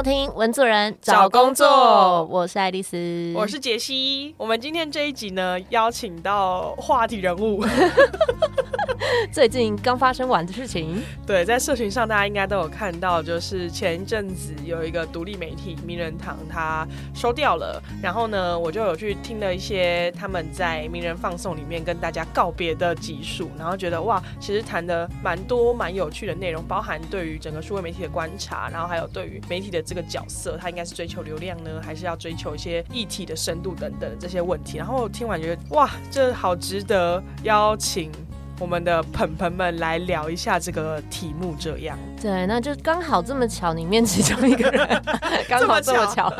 [0.00, 4.34] 收听文主人找工作我是爱丽丝，我是杰西。
[4.38, 7.62] 我们今天这一集呢，邀请到话题人物。
[9.32, 17.82] 最近刚发生完的事情，对，在社群上大家应该都有看到，就是前一阵子有一个独立媒体名人堂，它收掉了。
[18.02, 34.78] 然后呢，我就有去听了一些他们在名人放送里面跟大家告别的集数，然后觉得哇，其实谈的蛮多蛮有趣的内容，包含对于整个数位媒体的观察，然后还有对于媒体的这个角色，他应该是追求流量呢，还是要追求一些议题的深度等等这些问题。
[34.78, 38.10] 然后听完觉得哇，这好值得邀请。
[38.60, 44.86] 我们的朋朋们来聊一下这个题目，这样对，那就刚好这么巧，里面其中一个人
[45.48, 46.30] 刚好这么巧，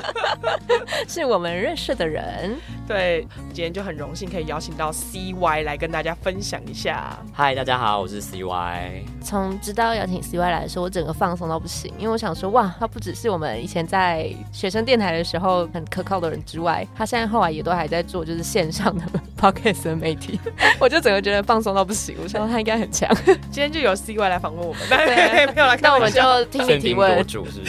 [1.09, 2.55] 是我们认识的人。
[2.87, 7.17] 对，今天就很荣幸可以邀请到 CY 来跟大家分享一下。
[7.33, 9.03] 嗨，大家好，我是 CY。
[9.23, 19.05] 从知道邀请 CY 来的时候，我整个放松到不行，因为我想说，哇，他不只是我们以前在学生电台的时候很可靠的人之外，他现在后来也都还在做就是线上的
[19.41, 20.39] podcast 的媒体，
[20.79, 22.10] 我就整个觉得放松到不行。
[22.23, 23.09] 我想他应该很强。
[23.51, 27.27] 今天就有 CY 来访问我们，对，没有来，那我们就听你提问。
[27.27, 27.63] 主是。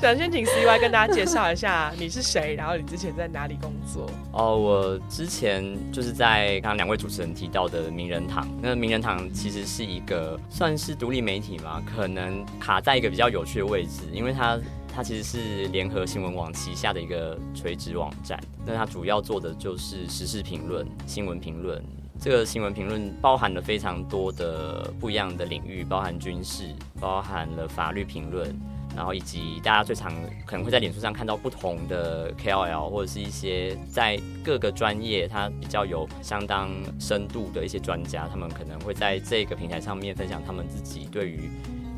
[0.00, 4.08] 想先请 CY 跟大家介绍一下你是谁，然后你之前在哪里工作？
[4.32, 8.46] 哦，我之前就是在刚刚两位主持人提到的名人堂。
[8.62, 14.58] 那名人堂其实是一个算是独立媒体嘛，可能卡在一个比较有趣的位置，因为它
[14.94, 18.38] 它其实是联合新闻网旗下的一个垂直网站。
[18.64, 21.82] 那它主要做的就是时事评论、新闻评论。
[22.20, 26.64] 这个新闻评论包含了非常多的不一样的领域，包含军事，
[27.00, 28.54] 包含了法律评论。
[28.94, 30.12] 然后以及大家最常
[30.44, 41.48] 可能会在脸书上看到不同的 KOL 或者是一些在各个专业他比较有相当深度的一些专家，他们可能会在这个平台上面分享他们自己对于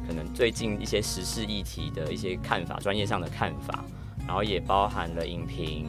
[0.06, 3.82] 可能最近一些时事议题的一些看法，专业上的看法，
[4.27, 5.88] 然后也包含了影评，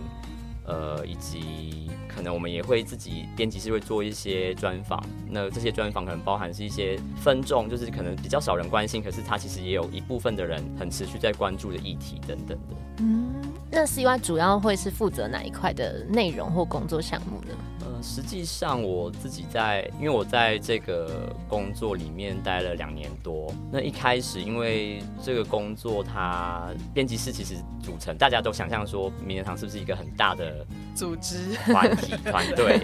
[0.65, 1.82] 呃，以及。
[2.15, 12.75] 可能我们也会自己编辑室会做一些专访，那这些专访可能包含是一些分众，就是可能比较少人关心，可是它其实也有一部分的人很持续在关注的议题等等的。
[12.99, 13.33] 嗯，
[13.71, 17.55] 那 CY 主要会是负责哪一块的内容或工作项目呢？
[18.03, 23.49] 实际上我自己在，因为我在这个工作里面待了两年多。
[23.71, 32.81] 那一开始，因为这个工作，它编辑室其实组成，大家都想象说，名人堂是不是一个很大的组织团体团队？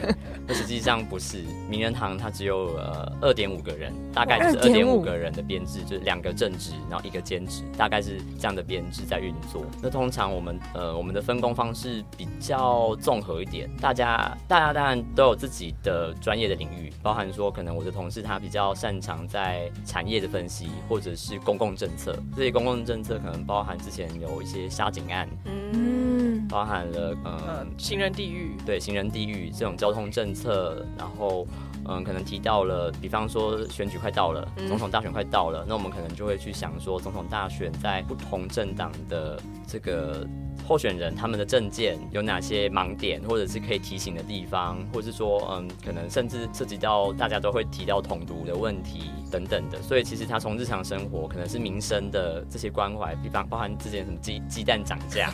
[0.48, 9.66] 那实际上不是，名人堂它只有呃二点五个人，大概就是二点五个人的编制，就是两个正职，然后一个兼职，大概是这样的编制在运作。
[9.82, 15.09] 那通常我们呃我们的分工方式比较综合一点，大家大家当然。
[15.16, 22.16] 都有自己的专业的领域，包含说可能我的同事他比较擅长在产业的分析，或者是公共政策。
[22.36, 31.46] 这些公共政策可能包含之前有一些杀警案，嗯，包含了呃行人地狱，对行人地狱这种交通政策，然后
[31.90, 40.28] 嗯可能提到了，比方说选举快到了，总统大选快到了，那我们可能就会去想说，总统大选在不同政党的这个。
[40.68, 49.82] 候选人他们的证件有哪些盲点，或者是可以提醒的地方，或者是说，嗯，可能甚至涉及到大家都会提到统独的问题等等的。
[49.82, 55.34] 所以其实他从日常生活，可能是民生的这些关怀，比方包含之前什么鸡鸡蛋涨价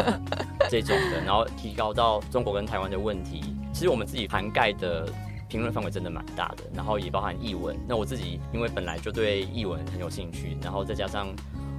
[0.68, 5.08] 这种的，然后提高到中国跟台湾的问题，其实我们自己涵盖的
[5.48, 6.64] 评论范围真的蛮大的。
[6.74, 11.28] 然后也包含译文，那我自己因为本来就对译文很有兴趣，然后再加上。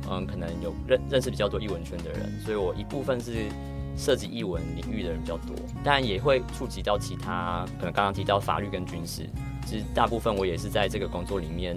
[0.09, 3.47] 嗯，可能有认认识比较多译文圈的人，所以我一部分是
[3.97, 9.27] 涉及译文领域的人比较多，当然也会触及到其他，可能刚刚提到法律跟军事，
[9.65, 11.75] 其实大部分我也是在这个工作里面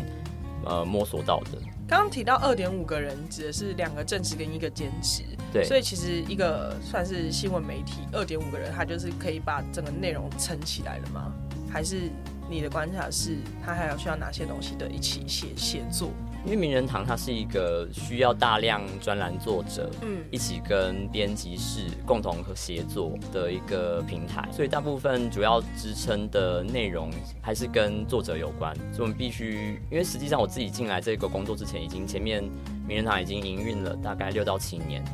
[0.65, 1.59] 呃摸索到的。
[1.89, 11.33] 刚刚提到二点五个人，指的是两个正职跟一个兼职，对，所以其实一个算是新闻媒体，二点五个人，他就是可以把整个内容撑起来了吗？
[11.71, 12.11] 还是
[12.49, 16.11] 你的观察是，他还要需要哪些东西的一起写写作？
[16.43, 27.11] 因为名人堂它是一个需要大量专栏作者，嗯，一起跟编辑室共同和协作的一个平台，所以大部分主要支撑的内容
[27.43, 28.75] 还是跟作者有关。
[28.91, 32.43] 所以我们必须，因为实际上我自己进来这个工作之前，已经前面
[32.89, 35.05] 名人堂已经营运了大概六到七年，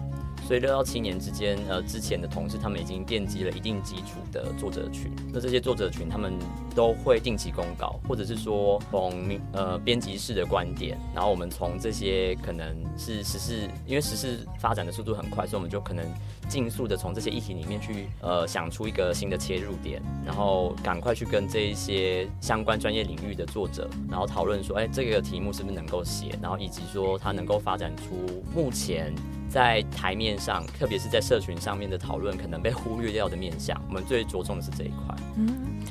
[0.46, 5.10] 所以六到七年之间，呃，之前的同事他们已经奠基了一定基础的作者群。
[5.32, 6.34] 那这些作者群他们
[6.72, 9.12] 都会定期公告，或者是说从
[9.52, 16.06] 呃编辑室的观点，然后我们从这些可能是时事，因为时事发展的速度很快，所以我们就可能
[16.48, 29.12] 尽速的从这些议题里面去呃想出一个新的切入点，然后赶快去跟这一些相关专业领域的作者，然后讨论说，哎，这个题目是不是能够写，然后以及说它能够发展出目前。
[29.56, 35.16] 在台面上，特别是在社群上面的讨论，可能被忽略掉的面向，我们最着重的是这一块。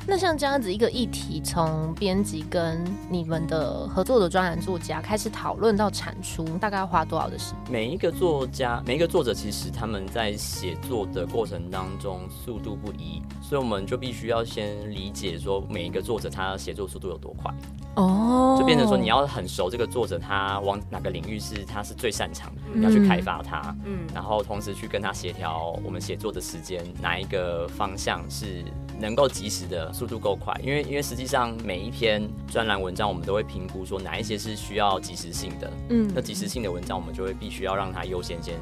[0.07, 7.72] 那像这样子一个议题，从编辑跟你们的合作的专栏作家开始讨论到产出，大概要花多少的时间？
[7.72, 17.52] 每一个作家，每一个作者，其实他们在写作的过程当中速度不一，所以我们就必须要先理解说每一个作者他写作速度有多快。
[17.96, 28.63] 哦，就变成说你要很熟这个作者，他往哪个领域是他是最擅长的，要去开发他，嗯，然后同时去跟他协调我们写作的时间，哪一个方向是
[29.00, 38.56] 能够及时的速度够快，因为因为实际上每一篇专栏文章我们都会评估说哪一些是需要及时性的，嗯，那及时性的文章我们就会必须要让它优先先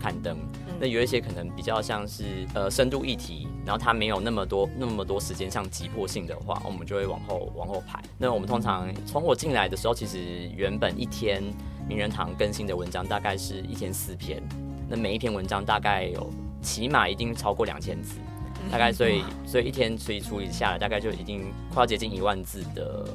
[0.00, 0.36] 刊登，
[0.80, 2.24] 那有一些可能比较像是
[2.54, 3.46] 呃深度议题。
[3.64, 8.02] 然后它没有那么多那么多时间上急迫性的话，我们就会往后往后排。
[8.18, 11.40] 那我们通常从我进来的时候，其实原本一天
[11.88, 14.42] 名人堂更新的文章大概是一天四篇，
[14.88, 16.28] 那每一篇文章大概有
[16.60, 18.18] 起码一定超过两千字，
[18.70, 23.06] 大概所以所以一天所以处理下来大概就已经快要接近一万字的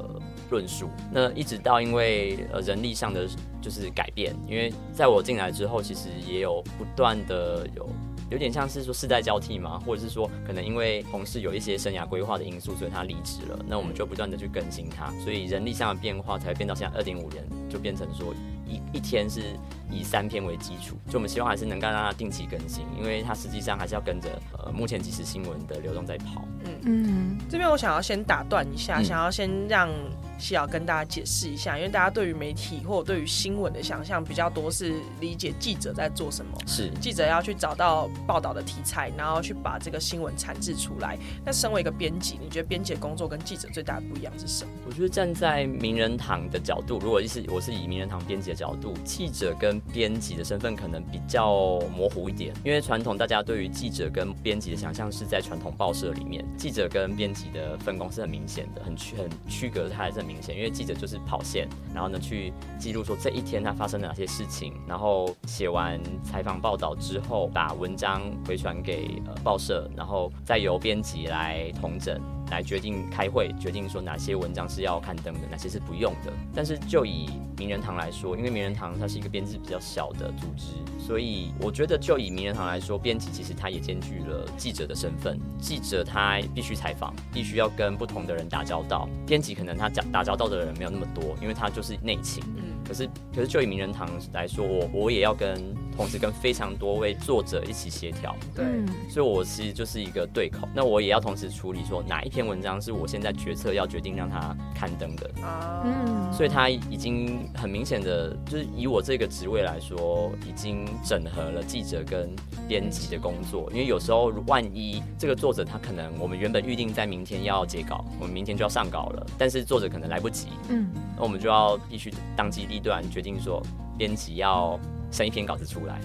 [0.50, 0.90] 论述。
[1.12, 3.28] 那一直到因为呃人力上的
[3.62, 7.88] 就是改变，因为在我进来之后，其实也有不断的有。
[8.30, 18.34] 有点像是说世代交替嘛，或者是说可能因为同事有一些生涯规划的因素，所以他离职了，那我们就不断的去更新他，所以人力上的变化才会变到现在二点五人，就变成说
[18.66, 19.42] 一一天是
[19.90, 26.44] 以三篇为基础，就我们希望还是能够让他定期更新，因为他实际上还是要跟着呃目前即时新闻的流动在跑。
[26.66, 29.90] 嗯嗯，这边我想要先打断一下，想要先让。
[30.38, 36.52] 需要跟大家解释一下，因为大家对于媒体或者对于新闻的想象比较多，是理解记者在做什么。
[36.68, 41.18] 是记者要去找到报道的题材，然后去把这个新闻产制出来。
[41.46, 44.72] 那身为一个编辑，你觉得编辑工作跟记者最大的不一样是什么？
[44.86, 60.27] 我觉得站在名人堂的角度，如果是我是以名人堂编辑的角度，记者跟编辑的身份可能比较模糊一点，因为传统大家对于记者跟编辑的想象是在传统报社里面，记者跟编辑的分工是很明显的，很区很区隔开的。
[60.28, 72.22] 明显，因为记者就是跑线，然后呢去记录说这一天他发生了哪些事情，然后写完采访报道之后，把文章回传给呃报社，然后再由编辑来统整。
[72.50, 76.32] 来决定开会，决定说哪些文章是要刊登的，哪些是不用的。
[76.54, 85.40] 但是就以名人堂来说，因为名人堂它是一个编制比较小的组织，所以我觉得就以名人堂来说，编辑其实他也兼具了记者的身份。
[85.60, 89.08] 记者他必须采访，必须要跟不同的人打交道。
[89.26, 92.44] 编辑可能他讲打交道的人没有那么多，因为他就是内勤。
[92.56, 93.06] 嗯可是，
[93.36, 95.62] 可是就以名人堂来说，我我也要跟
[95.98, 98.64] 同时跟非常多位作者一起协调，对，
[99.10, 100.70] 所以我其实就是一个对口。
[100.74, 112.30] 那我也要同时处理说哪一篇文章是我现在决策要决定让他刊登的啊，嗯，所以他已经很明显的，就是以我这个职位来说，已经整合了记者跟
[112.68, 113.68] 编辑的工作。
[113.72, 122.78] 因为有时候万一这个作者他可能我们原本预定在明天要截稿，我们明天就要上稿了，但是作者可能来不及，嗯，那我们就要必须当机立。
[122.80, 123.60] 断决定说，
[123.98, 124.80] 编辑要
[125.12, 126.00] 生一篇稿子出来，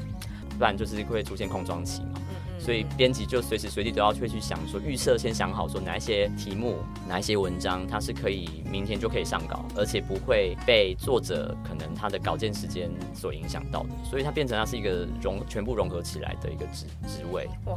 [0.56, 2.21] 不然就是会出现空窗期嘛。
[2.64, 6.76] 所以编辑就随时随地都要去去想说，预设先想好说哪一些题目、
[7.08, 13.88] 哪一些文章，它是可以明天就可以上稿，而且不会被作者可能他的稿件时间所影响到的。
[14.08, 17.48] 所以它变成它是一个融全部融合起来的一个职职位。
[17.66, 17.76] 哇，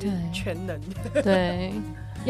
[0.00, 0.80] 对，全能，
[1.22, 1.72] 对。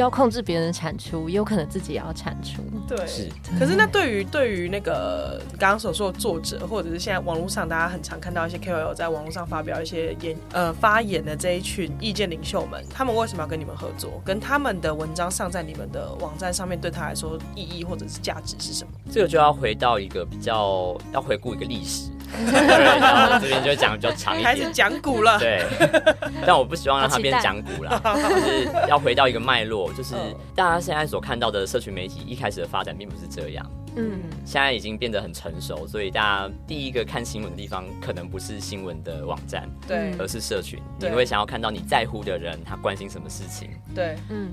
[0.01, 2.63] 要控制别人的产出，也有可能自己也要产出。
[2.87, 3.29] 对，是。
[3.59, 14.21] 可是那对于对于那个刚刚所说的作者，或者是现在网络上大家很常看到一些 KOL 在网络上发表一些言呃发言的这一群意见领袖们，他们为什么要跟你们合作？
[14.25, 18.91] 跟他们的文章上在你们的网站上面，对他来说意义或者是价值是什么？
[19.11, 22.11] 这个就要回到一个比较要回顾一个历史。
[22.53, 25.39] 然后这边就讲比较长一点，开始讲古了。
[25.39, 25.65] 对，
[26.47, 30.15] 但我不希望让它变讲古了，就是要回到一个脉络，就是
[30.55, 33.65] 大家现在所看到的社群媒体一开始的发展并不是这样。
[33.99, 40.79] 嗯，现在已经变得很成熟，所以大家第一个看新闻的地方可能不是新闻的网站，对，而是社群。
[40.99, 43.71] 你会想要看到你在乎的人他关心什么事情。
[43.95, 44.51] 对，嗯。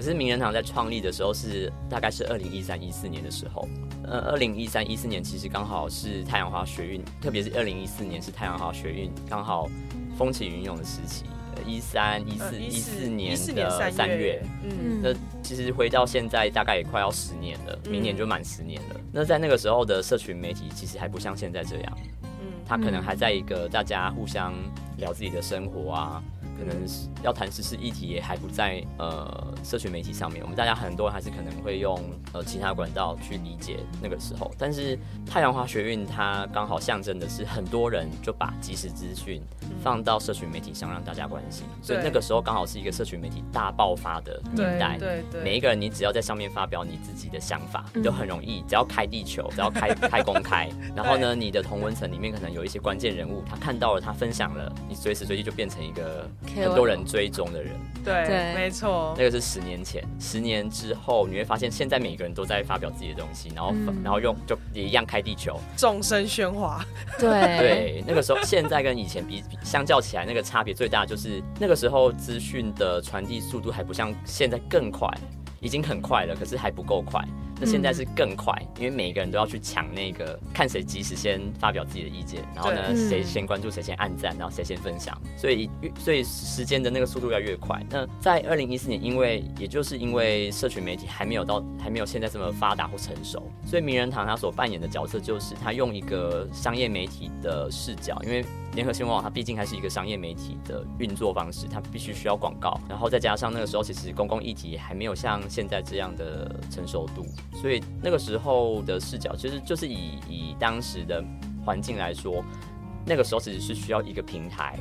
[0.00, 3.68] 可是名人堂在创立的时候是大概是二零一三一四年的时候。
[4.02, 9.68] 呃，二零一三一四年其实刚好是太阳花学运，特别是二零一四年是太阳花学运刚好
[10.16, 11.26] 风起云涌的时期，
[11.66, 18.96] 一三一四一四年的三月，嗯，那其实回到现在大概也快要十年了，明年就满十年了。
[19.12, 21.98] 那在那个时候的社群媒体，其实还不像现在这样，
[22.40, 24.54] 嗯，它可能还在一个大家互相
[24.96, 26.22] 聊自己的生活啊。
[26.60, 30.42] 可能是要谈时事议题，也还不在呃社群媒体上面。
[30.42, 31.98] 我们大家很多人还是可能会用
[32.34, 34.50] 呃其他管道去理解那个时候。
[34.58, 39.40] 但是太阳花学运它刚好象征的是很多人就把即时资讯
[39.82, 44.98] 放到社群媒体上让大家关心，所以那个时候刚好是一个社群媒体大爆发的年代。
[44.98, 56.28] 对对，每一个人你只要在上面发表你自己的想法，你就很容易，只要开地球， 只要开开公开，然后呢，你的同文层里面可能有一些关键人物，他看到了，他分享了，你随时随地就变成一个。
[56.56, 57.72] 很多人追踪的人，
[58.04, 60.02] 对，没错，那个是十年前。
[60.18, 66.84] 十年之后，你会发现现在每个人都在发表自己的东西，然后然后用就也一样开地球，众生喧哗。
[67.18, 67.28] 对
[67.58, 75.08] 对，那个时候现在跟以前比相较起来，那个差别最大就是那个时候资讯的传递速度还不像现在更快，
[75.60, 77.22] 已经很快了，可是还不够快。
[77.60, 87.80] 那现在是更快，因为每一个人都要去抢那个，看谁及时先发表自己的意见，然后呢，谁先关注谁先按赞，然后谁先分享，所以所以时间的那个速度要越快。
[87.90, 98.44] 那在二零一四年，因为也就是因为社群媒体还没有到，还没有现在这么发达或成熟，所以名人堂他所扮演的角色就是他用一个商业媒体的视角，因为。
[98.76, 111.22] 联合新闻网它毕竟还是一个商业媒体的运作方式，它必须需要广告，然后再加上那个时候其实公共议题还没有像现在这样的成熟度，所以那个时候的视角其实就是以以当时的
[111.64, 112.44] 环境来说，
[113.04, 114.78] 那个时候其实是需要一个平台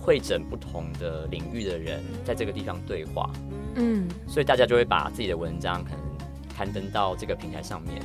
[0.00, 3.30] 会诊不同的领域的人在这个地方对话，
[3.76, 6.00] 嗯，所以大家就会把自己的文章可能
[6.56, 8.02] 刊登到这个平台上面。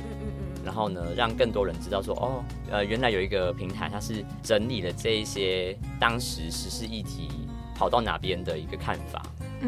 [0.64, 7.30] 然后呢，让更多人知道说，哦，呃，原来有一个平台，它是整理了这一些当时时事议题
[7.74, 9.22] 跑到哪边的一个看法。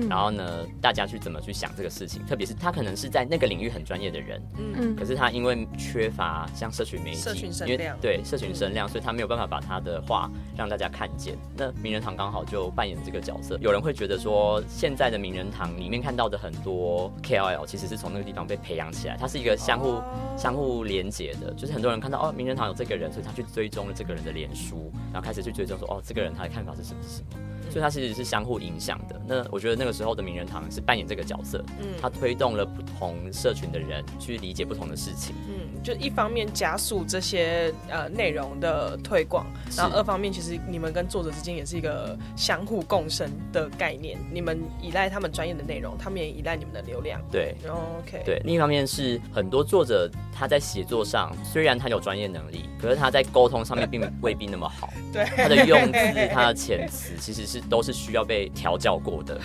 [0.09, 2.25] 然后呢，大家去怎么去想这个事情？
[2.27, 11.37] 特别是他可能是在那个领域很专业的人，嗯，可是他因为缺乏像社群媒体，因为对社群声量，所以他没有办法把他的话让大家看见。
[11.57, 13.59] 那名人堂刚好就扮演这个角色。
[13.61, 20.01] 有人会觉得说，现在的名人堂里面看到的很多 KOL，其实是从那个地方被培养起来，它是一个相互
[20.37, 21.53] 相互连接的。
[21.55, 27.27] 就是很多人看到哦，名人堂有这个人，所以他去追踪了这个人的脸书，然后开始去追踪说，哦，这个人他的看法是什么是什么。
[27.71, 29.21] 所以它其实是相互影响的。
[29.27, 39.47] 那我觉得那个时候的名人堂是扮演这个角色，嗯，它推动了不同社群的人去理解不同的事情，嗯，就一方面加速这些呃内容的推广，
[39.77, 44.19] 然后二方面其实你们跟作者之间也是一个相互共生的概念。
[44.33, 47.21] 你们依赖他们专业的内容，他们也依赖你们的流量。
[47.31, 47.55] 对
[48.01, 48.23] ，OK。
[48.25, 54.93] 对，另一方面是很多作者他在写作上虽然他有专业能力，可是他在沟通上面并未必那么好。
[55.13, 57.60] 对，他的用 字、他的遣词其实是。
[57.69, 59.39] 都是需要被调教过的，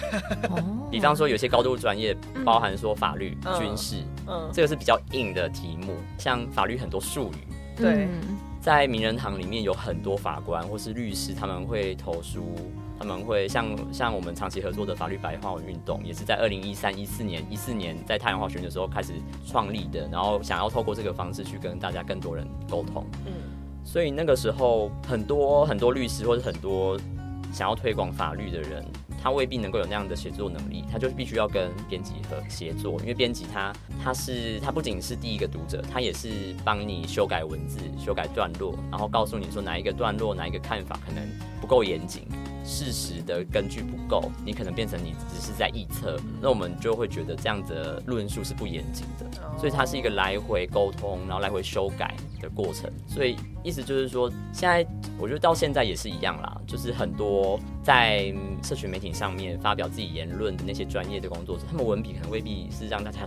[0.90, 8.08] 比方说有些高度专业，包含说法律、军事，嗯，这个是比较硬的题目，像法律很多术语，对，
[8.62, 12.46] 在名人堂里面有很多法官或是律师，他们会投书，
[12.98, 19.14] 他们会像像我们长期合作的法律白话文运动，也是在二零一三一四年一四年在太阳花学院的时候开始
[19.46, 23.34] 创立的，然后想要透过这个方式去跟大家更多人沟通，嗯，
[23.84, 26.98] 所以那个时候很多很多律师或者很多。
[27.56, 28.86] 想要推广法律的人，
[29.24, 41.26] 他未必能够有那样的写作能力，他就必须要跟编辑和协作，因为编辑他他是他不仅是第一个读者，他也是帮你修改文字、修改段落，然后告诉你说哪一个段落、哪一个看法可能
[41.62, 42.28] 不够严谨。
[42.66, 49.26] 事实的根据不够，你可能变成你只是在臆测，那我们就会觉得这样的论述是不严谨的，
[49.60, 52.92] 所以它是一个来回沟通，然后来回修改的过程。
[53.08, 54.86] 所以意思就是说，现在
[55.20, 63.20] 我觉得到现在也是一样啦，就是很多在社群媒体上面发表自己言论的那些专业的工作者，他们文笔可能未必是让大家。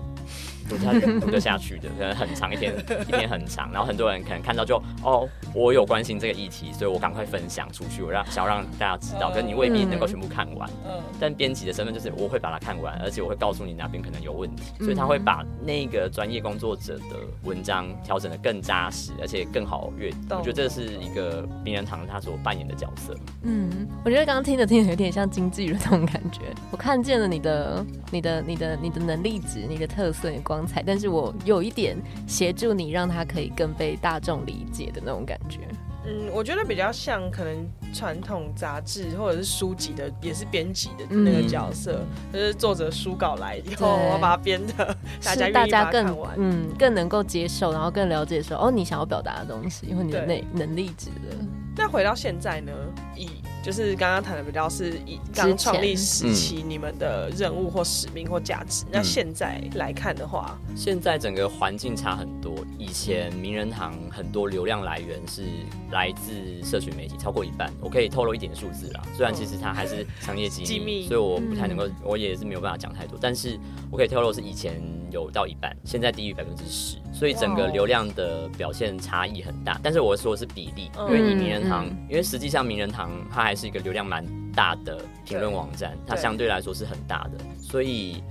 [0.68, 2.74] 读下读得下去的，可能很长一篇，
[3.08, 10.68] 一篇很长，然后很多人可能看到就哦，我有关心这个议题，所以我赶快分享出去，我让想要让大家知道，可你未必能够全部看完。
[10.86, 11.00] 嗯。
[11.18, 20.36] 但编辑的身份就是我会把它看完，而且我会告诉你哪边可能有问题，所以他会把那个专业工作者的文章调整的更扎实，而且更好阅读。
[20.36, 23.16] 我觉得这是一个名人堂他所扮演的角色。
[23.42, 30.57] 嗯，我觉得刚刚听着听着有点像经纪人那种感觉，我看见了你的、你的、你的、你的能力值、你的特色、你光。
[30.58, 31.96] 光彩，但是我有一点
[32.26, 35.60] 协助你，让他可以更被大众理解的那种感觉。
[36.04, 51.36] 嗯，我觉得比较像可能传统杂志或者是书籍的，也是编辑的那个角色，就是作者书稿来以后，我把它编的，大家大家更嗯更能够接受，然后更了解说哦，你想要表达的东西，或你的内能力值的。
[51.76, 52.72] 那回到现在呢，
[53.14, 53.28] 以
[53.62, 58.84] 就是刚刚谈的比较是以刚创立时期你们的任务或使命或价值。
[58.90, 62.54] 那现在来看的话，现在整个环境差很多。
[62.78, 65.42] 以前名人堂很多流量来源是
[65.90, 67.72] 来自社群媒体，超过一半。
[67.80, 73.18] 我可以透露一点数字啦，虽然其实它还是商业机密，所以我不太能够，我也是没有办法讲太多。
[73.20, 73.58] 但是
[73.90, 79.78] 我可以透露是以前有到一半，现在低于百分之十，所以整个流量的表现差异很大。
[79.82, 88.22] 但是我说的是比例，因为以名人堂，因为实际上名人堂它还是一个流量蛮大的评论网站，它相对来说是很大的，所以。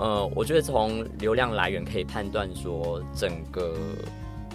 [0.00, 3.74] 呃，我觉得从流量来源可以判断说，整个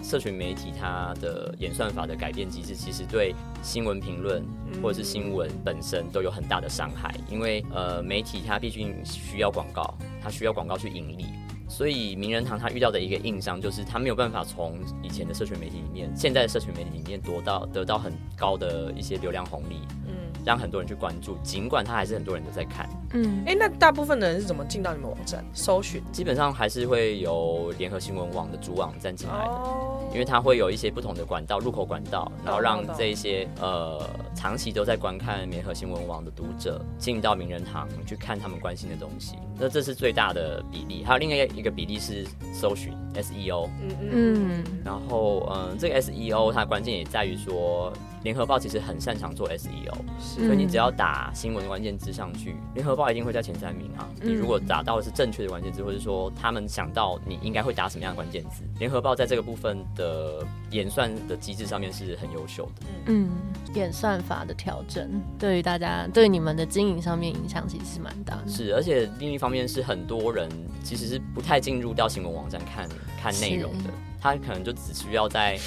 [0.02, 4.42] 社群媒体它的演算法的改变机制，其实对新闻评论
[4.82, 7.14] 或者是新闻本身都有很大的伤害。
[7.28, 11.26] 因为呃，媒体它毕竟需要广告，它需要广告去盈利，
[11.74, 19.80] 所以名人堂他遇到的一个硬伤就是，他没有办法从以前的社群媒体里面，现在的社群媒体里面夺到得到很高的一些流量红利。
[20.06, 20.14] 嗯
[20.46, 22.86] 让很多人去关注，尽管他还是很多人都在看。
[23.14, 26.02] 嗯，哎，那大部分的人是怎么进到你们网站搜寻？
[26.12, 29.62] 基本上还是会有联合新闻网的主网站进来的，
[30.12, 39.36] 因为它会有一些不同的管道、入口管道，然后让这一些呃长期都在观看联合新闻网的读者进到名人堂去看他们关心的东西。
[39.58, 43.68] 那这是最大的比例，还有另外一个比例是搜寻 SEO。
[43.80, 44.64] 嗯嗯。
[44.84, 47.92] 然后嗯，这个 SEO 它关键也在于说。
[48.24, 54.08] 联合报其实很擅长做 SEO，所以你只要打新闻关键字上去，联合报一定会在前三名啊。
[54.22, 62.86] 你如果打到的是正确的关键字，或者说他们想到你应该会打什么样的关键字，联合报在这个部分的演算的机制上面是很优秀的。
[63.08, 63.28] 嗯，
[63.74, 68.48] 演算法的调整对于大家对你们的经营上面影响其实是蛮大的。
[68.48, 70.48] 是，而且另一方面是很多人
[70.82, 72.88] 其实是不太进入到新闻网站看
[73.20, 75.58] 看内容的，他可能就只需要在。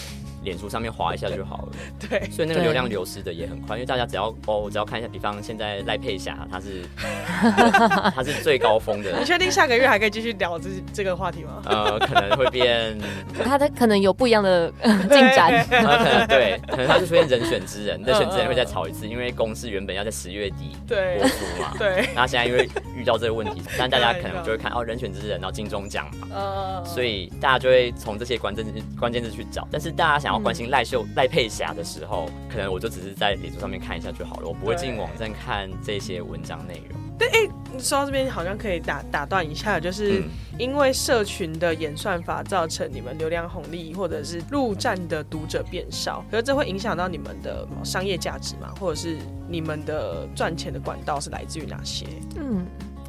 [0.43, 1.69] 脸书上面划一下就好了，
[2.09, 6.83] 对，所以那个流量流失的也很快，因为大家只要哦，我只要看一下，比方现在赖佩霞，她是
[8.15, 11.61] 她是最高峰的，你确定下个月还可以继续聊这这个话题吗？
[11.65, 12.97] 呃，可能会变，
[13.43, 20.97] 他的可能有不一样的进展，可能对，可能他是出现人选之人，人选之人会再吵一次，因为公司原本要在十月底播
[21.27, 30.37] 出嘛，对，那现在因为遇到这个问题，但大家可能就会看哦，人选之人，然后金钟奖嘛，呃，所以大家就会从这些关键字关键字去找，但是大家想要。
[30.39, 36.97] 关心赖秀赖佩霞的时候，可能我就只是在脸书上面看一下就好了，我不会进网站看这些文章内容。
[37.17, 40.23] 对，哎，说到这边好像可以打打断一下，就是
[40.59, 48.71] 因为社群的演算法造成你们流量红利或者是入站的读者变少，可是这会影响到你们的商业价值吗？
[48.79, 49.17] 或者是
[49.49, 52.05] 你们的赚钱的管道是来自于哪些？
[52.35, 52.65] 嗯。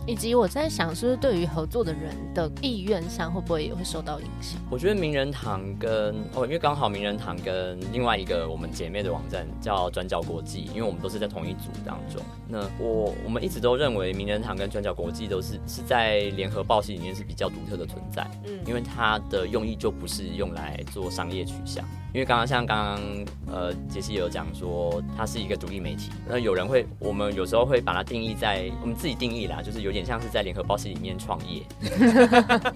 [0.09, 4.59] 以及我在想，是不是对于合作的人的意愿上，会不会也会受到影响？
[4.71, 12.23] 我觉得名人堂跟哦，因为刚好名人堂跟另外一个我们姐妹的网站叫转角国际，因为我们都是在同一组当中。
[12.49, 21.85] 那我我们一直都认为名人堂跟转角国际都是是在联合报系里面是比较独特的存在，嗯，因为它的用意就不是用来做商业取向。
[22.15, 23.01] 因为刚刚像刚刚
[23.53, 26.11] 呃杰西有讲说，它是一个独立媒体。
[26.27, 31.63] 那有人会，我们有时候会把它定义在我们自己定义啦，就是有点像是在联合报系里面创业。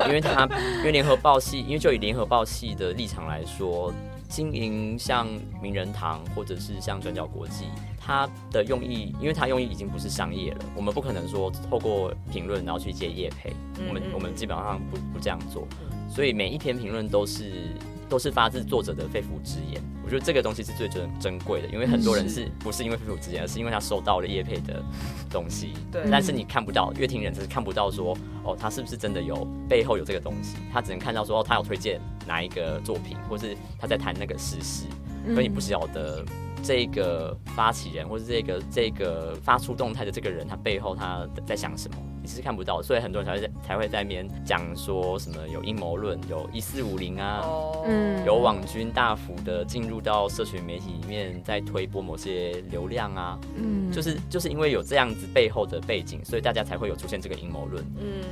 [0.06, 0.46] 因为他，
[0.78, 3.92] 因为联合报系，因为就以联合报系的立场来说，
[4.28, 5.26] 经营像
[5.60, 7.66] 名人堂或者是像转角国际，
[7.98, 13.52] 它的用意，因为它用意已经不是商业了，我们不可能说透过评论然后去接业配，
[13.88, 15.66] 我们我们基本上不不这样做，
[16.08, 17.70] 所以每一篇评论都是。
[18.12, 24.84] 都是发自作者的肺腑之言，我觉得这个东西是最珍珍贵的，因为很多人是不是因为肺腑之言，而是因为他收到了叶佩的
[25.30, 25.72] 东西。
[25.90, 30.58] 对，但是你看不到，乐听人是看不到说，哦，他是不是真的有背后有这个东西？
[30.70, 34.84] 他只能看到说，哦，他有推荐哪一个作品，或是他在谈那个事实，
[35.32, 36.22] 所以你不晓得
[36.62, 41.96] 这个发起人或者这个这个发出动态的这个人，他背后他在想什么？
[42.22, 47.42] 你是看不到，所以很多人才会在才会在面讲说什么有阴谋论，有一四五零啊，
[47.84, 58.22] 嗯，有网军大幅的进入到社群媒体里面，在推播某些流量啊，嗯，就是就是因为有这样子背后的背景，所以大家才会有出现这个阴谋论，嗯，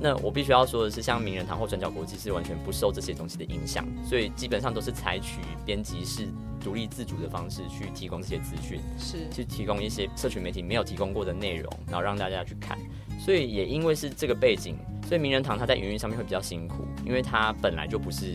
[0.00, 6.28] 那我必须要说的是，像名人堂或转角国际是完全不受这些东西的影响，所以基本上都是采取编辑式。
[6.64, 9.28] 独立自主的方式去提供这些资讯，是。
[9.32, 12.78] 去提供一些社群媒体没有提供过的内容，然后让大家去看。
[13.24, 18.34] 所以也因为是这个背景，所以名人堂它在营运上面会比较辛苦，因为它本来就不是，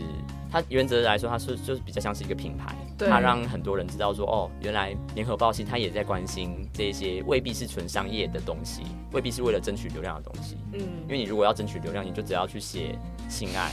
[0.50, 10.56] 它原则来说它是就是比较像是一个品牌，它让很多人知道说哦，原来联合报系它也在关心这些未必是纯商业的东西，未必是为了争取流量的东西。
[10.72, 12.98] 嗯，因为你如果要争取流量，你就只要去写
[13.28, 13.72] 性爱，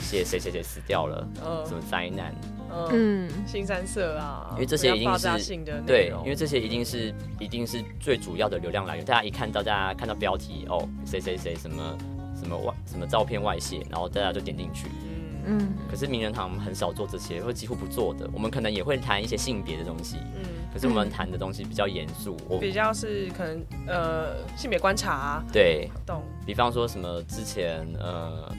[0.00, 1.28] 写谁谁谁死掉了，
[1.68, 2.34] 什么灾难。
[2.74, 9.04] 嗯，嗯，新三色啊，因为这些一定比较爆炸是性的对，因为这些一定是一定是最主要的流量来源。
[9.04, 11.96] 大家一看到，大家看到标题哦，谁谁谁什么
[12.36, 14.88] 什么外什么照片外泄，然后大家就点进去。
[14.88, 15.10] 嗯
[15.46, 18.26] 嗯，可是名人堂很少做这些，或几乎不做的。
[18.32, 22.34] 我们可能也会谈一些性别的东西，嗯，可是我们谈的东西比较严肃。
[22.48, 28.50] 我比较是可能呃性别观察啊，对懂，比方说什么之前呃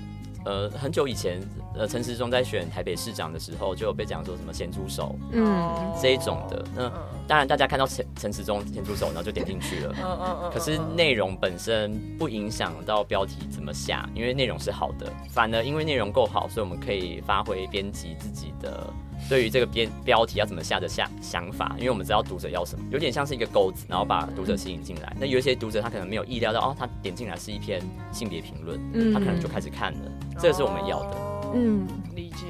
[0.45, 1.41] 呃很久以前
[1.75, 6.63] 呃陈时中在选台北市长的时候，就有被讲说什么咸猪手嗯，哦这一种的。
[6.75, 6.91] 那嗯
[7.27, 9.95] 当然大家看到陈陈时中咸猪手，然后就点进去了。
[9.97, 18.93] 嗯嗯嗯，可是嗯内容本身不影响到标题怎么下，因为内容是好的，反而因为内容够好，所以我们可以发挥编辑自己的
[19.29, 25.15] 对于这个编标题要怎么下的下想法，因为我们知道读者要什么，有点像是一个钩子，然后把读者吸引进来。
[25.19, 31.09] 那有一些读者他可能没有意料到，哦，他点进来是一篇性别评论，嗯他可能就开始看了，这个是我们要的。
[31.09, 32.45] 哦嗯，理解，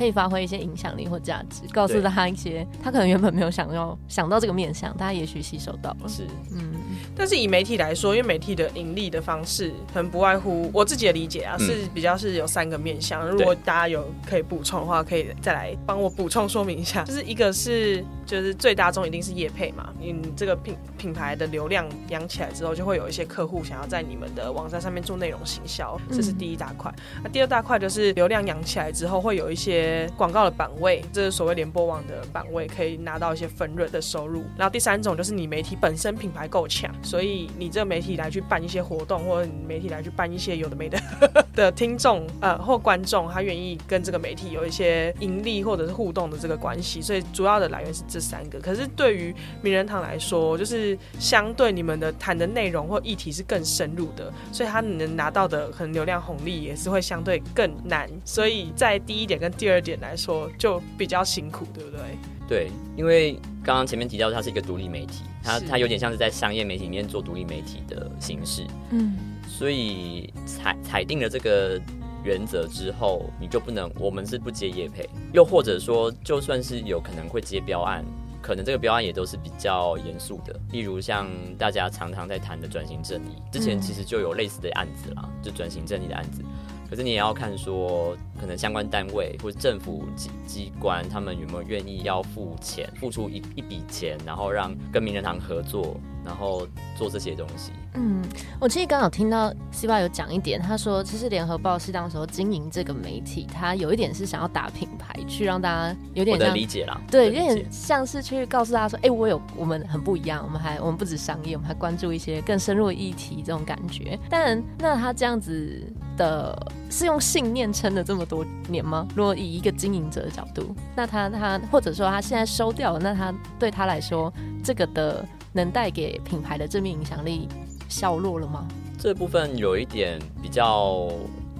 [0.00, 6.08] 可以发挥一些影响力或价值，告诉对他一些他可能原本没有想要想到这个面向，他也许吸收到了。
[6.08, 6.72] 是，嗯
[7.14, 13.28] 但是以媒体来说，因为媒体的盈利的方式，可能不外乎我自己的理解啊，嗯是比较是有三个面向。
[13.28, 17.04] 如果大家有可以补充的话，可以再来帮我补充说明一下。
[17.04, 26.90] 就是一个是就是最大众一定是业配嘛，你这个品品牌的流量养起来之后，就会有一些客户想要在你们的网站上面做内容行销，这是第一大块。
[27.22, 34.42] 那第二大块就是流量养起来之后，会有一些广告的版位，这是所谓联播网的版位，可以拿到一些分润的收入。
[34.56, 40.98] 然后第三种就是你媒体本身品牌够强，所以你这个媒体来去办一些活动，或者你媒体来去办一些有的没的
[41.54, 47.00] 的听众呃或观众，他愿意跟这个媒体有一些盈利或者是互动的这个关系。
[47.00, 48.60] 所以主要的来源是这三个。
[48.60, 58.08] 可是对于名人堂来说，就是相对你们的谈的内容或议题是更深入的，所以他能拿到的可能流量红利也是会相对更难。
[58.24, 62.00] 所以在第一点跟第二点来说，就比较辛苦，对不对？
[62.48, 68.66] 对，因为刚刚前面提到它是一个独立媒体，它它有点像是在商业媒体里面做独立媒体的形式。
[68.90, 69.16] 嗯
[69.46, 71.78] 所以采采定了这个
[72.24, 78.02] 原则之后，你就不能，我们是不接业配，又或者说，就算是有可能会接标案，
[78.40, 86.42] 可能这个标案也都是比较严肃的，例如像大家常常在谈的转型正义，之前其实就有类似的案子啦，就转型正义的案子。
[86.88, 97.72] 可是你也要看说，可能相关单位或者政府机机关，他们有没有愿意要付钱，付出一一笔钱，然后让跟名人堂合作，然后做这些东西。
[97.94, 98.22] 嗯，
[98.58, 114.18] 我其实刚好听到 C Y 有讲一点，他说其实联合报是当时候经营这个媒体，他有一点是想要打品牌，去让大家有我的点像理解啦，对，有点像是去告诉大家说，哎、我有我们很不一样，我们还我们不止商业，我们还关注一些更深入的议题，这种感觉。
[114.30, 115.82] 但那他这样子
[116.16, 116.56] 的
[116.90, 119.06] 是用信念撑了这么多年吗？
[119.14, 124.32] 如果以一个经营者的角度，那他他或者说他现在收掉了，那他对他来说，
[124.64, 127.48] 这个的能带给品牌的正面影响力
[127.88, 128.66] 削弱了吗？
[128.98, 131.08] 这部分有一点比较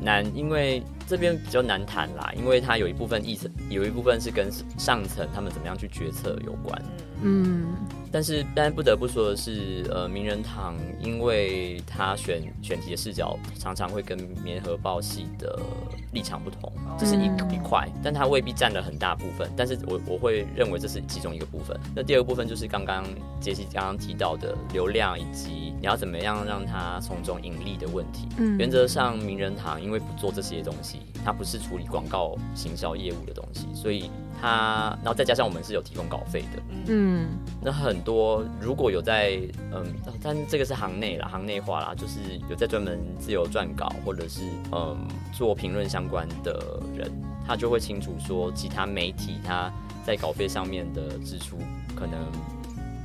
[0.00, 6.82] 难，因为这边比较难谈啦，因为它有一部分议程，有一部分是跟上层他们怎么样去决策有关。
[7.22, 7.74] 嗯
[8.12, 15.56] 但是，但是不得不说的是，呃，名人堂因为他选选题的视角常常会跟联合报系的
[16.12, 19.48] 立场不同，这是一嗯一块，但它未必占了很大部分。
[19.56, 21.78] 但是我我会认为这是其中一个部分。
[21.94, 23.04] 那第二个部分就是刚刚
[23.40, 28.26] 杰西刚刚提到的流量以及你要怎么样让它从中盈利的问题。
[28.38, 37.28] 嗯原则上，名人堂因为不做这些东西，它不是处理广告行销业务的东西，所以它，然后再加上我们是有提供稿费的，嗯。
[37.62, 39.38] 那很多如果有在
[39.72, 39.84] 嗯，
[40.22, 44.40] 但这个是行内啦，行内话啦，就是有在专门自由撰稿或者是
[44.72, 44.96] 嗯
[45.32, 47.10] 做评论相关的人，
[47.46, 49.70] 他就会清楚说，其他媒体他
[50.06, 51.58] 在稿费上面的支出
[51.94, 52.18] 可能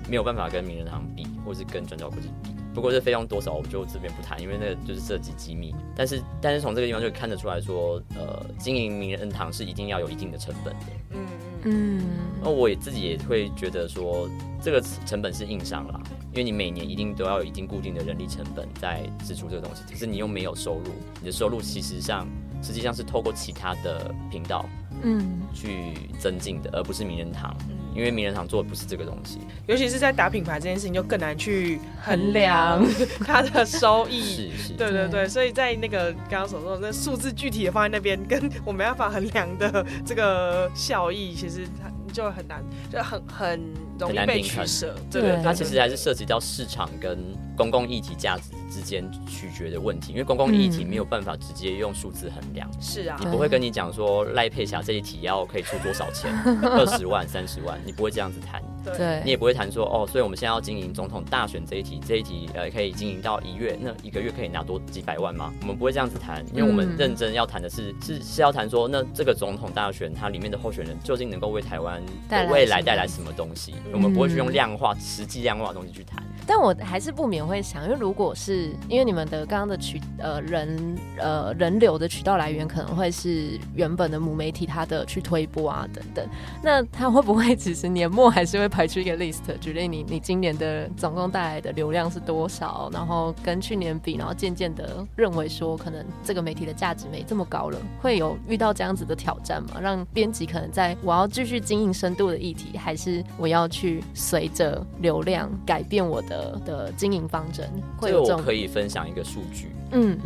[0.10, 2.52] 没有办法跟名人堂比，或是跟转角国际比。
[2.76, 5.74] 不过这费用多少，我就这边不谈，因为那个就是涉及机密。
[5.96, 10.86] 但是，但是从这个地方就看得出来说，呃，经营名人堂是一定要有一定的成本的。
[11.12, 11.28] 嗯
[11.64, 12.04] 嗯嗯
[12.44, 14.30] 那我也自己也会觉得说，
[14.62, 16.00] 这个成本是硬伤啦，
[16.32, 22.28] 因为你每年一定都要有一定固定的人力成本在支出这个东西，可是你又没有收入，你的收入其实上
[22.62, 24.66] 实际上是透过其他的频道
[25.04, 25.42] 嗯。
[25.54, 27.76] 去增进的，而不是名人堂，嗯。
[27.96, 29.40] 因为名人堂做的不是这个东西。
[29.68, 32.94] 尤其是在打品牌这件事情，就更难去衡衡量量
[33.26, 34.22] 它的收益。
[34.58, 44.96] 是是，对对对对，所以在那个刚刚所说的那数字具体的放在那边，跟我没办法衡量的这个效益，其实它就很难，就很很容易被很难平衡取舍。
[45.12, 47.18] 对对对，它其实还是涉及到市场跟
[47.56, 52.70] 公共议题价值之间取决的问题，因为公共议题嗯没有办法直接用数字衡量。
[52.82, 56.32] 是啊你，不会跟你讲说赖佩霞这一题要可以出多少钱，
[56.64, 58.62] 二十万、三十万，你不会这样子谈。
[58.86, 65.52] 对，你也不会谈说哦，所以我们现在要经营总统大选这一题，这一题呃可以经营到一月，那一个月可以拿多几百万吗？
[65.62, 73.74] 我们不会这样子谈，因为我们认真要谈的是是是要谈说，那这个总统大选它里面的候选人究竟能够为台湾的未来带来什么东西？
[73.92, 76.24] 我们不会去用量化、实际量化的东西去谈。
[76.48, 86.28] 但我还是不免会想，因为如果是因为你们的刚刚的渠呃人呃人流的渠道来源可能会是原本的母媒体它的去推播啊等等，
[86.62, 89.42] 那它会不会其实年末还是会排出一个 list？
[89.60, 92.90] 举例你你今年的总共带来的流量是多少？
[92.94, 99.80] 然后跟去年比，然后渐渐的认为说可能这个媒体的价值没这么高了，会有遇到这样子的挑战吗？
[99.82, 106.35] 让编辑可能在我要继续经营深度的议题，还是我要去随着流量改变我的？
[106.36, 107.70] 的的经营方针，
[108.02, 109.72] 这个我可以分享一个数据。
[109.92, 110.20] 嗯。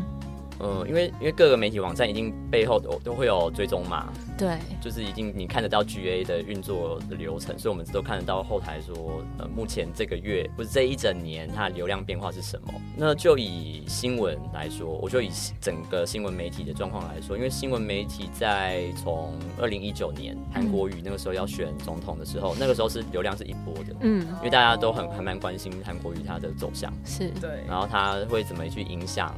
[0.59, 12.73] 呃，因为因为各个媒体网站一定背后都都会有追踪码，对，就是已经你看得到 GA 的运作的流程，所以我们都看得到后台说，呃，目前这个月或者这一整年它的流量变化是什么。
[12.97, 15.29] 那就以新闻来说，我就以
[15.61, 27.29] 整个新闻媒体的状况来说，因为新闻媒体在从二零一九年韩国瑜那个时候要选总统的时候，那个时候是流量是一波的，嗯，因为大家都很还蛮关心韩国瑜他的走向，是。
[27.39, 29.33] 对，然后他会怎么去影响。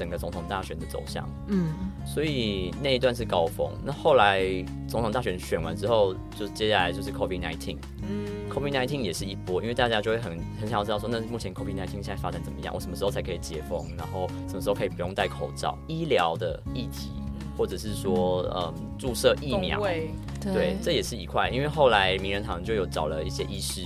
[0.00, 1.74] 整个总统大选的走向，嗯，
[2.06, 3.70] 所以那一段是高峰。
[3.84, 4.40] 那后来
[4.88, 7.76] 总统大选选完之后，就接下来就是 COVID nineteen，
[8.08, 12.72] 嗯，COVID nineteen 也是一波，因为大家就会很很想要知道说，那目前 COVID nineteen 现在发展怎么样？
[12.74, 13.86] 我什么时候才可以解封？
[13.94, 15.76] 然后什么时候可以不用戴口罩？
[15.86, 17.10] 医疗的议题，
[17.58, 19.82] 或者是说，嗯，注射疫苗，
[20.40, 21.48] 对，这也是一块。
[21.50, 23.82] 因为后来名人堂就有找了一些医师。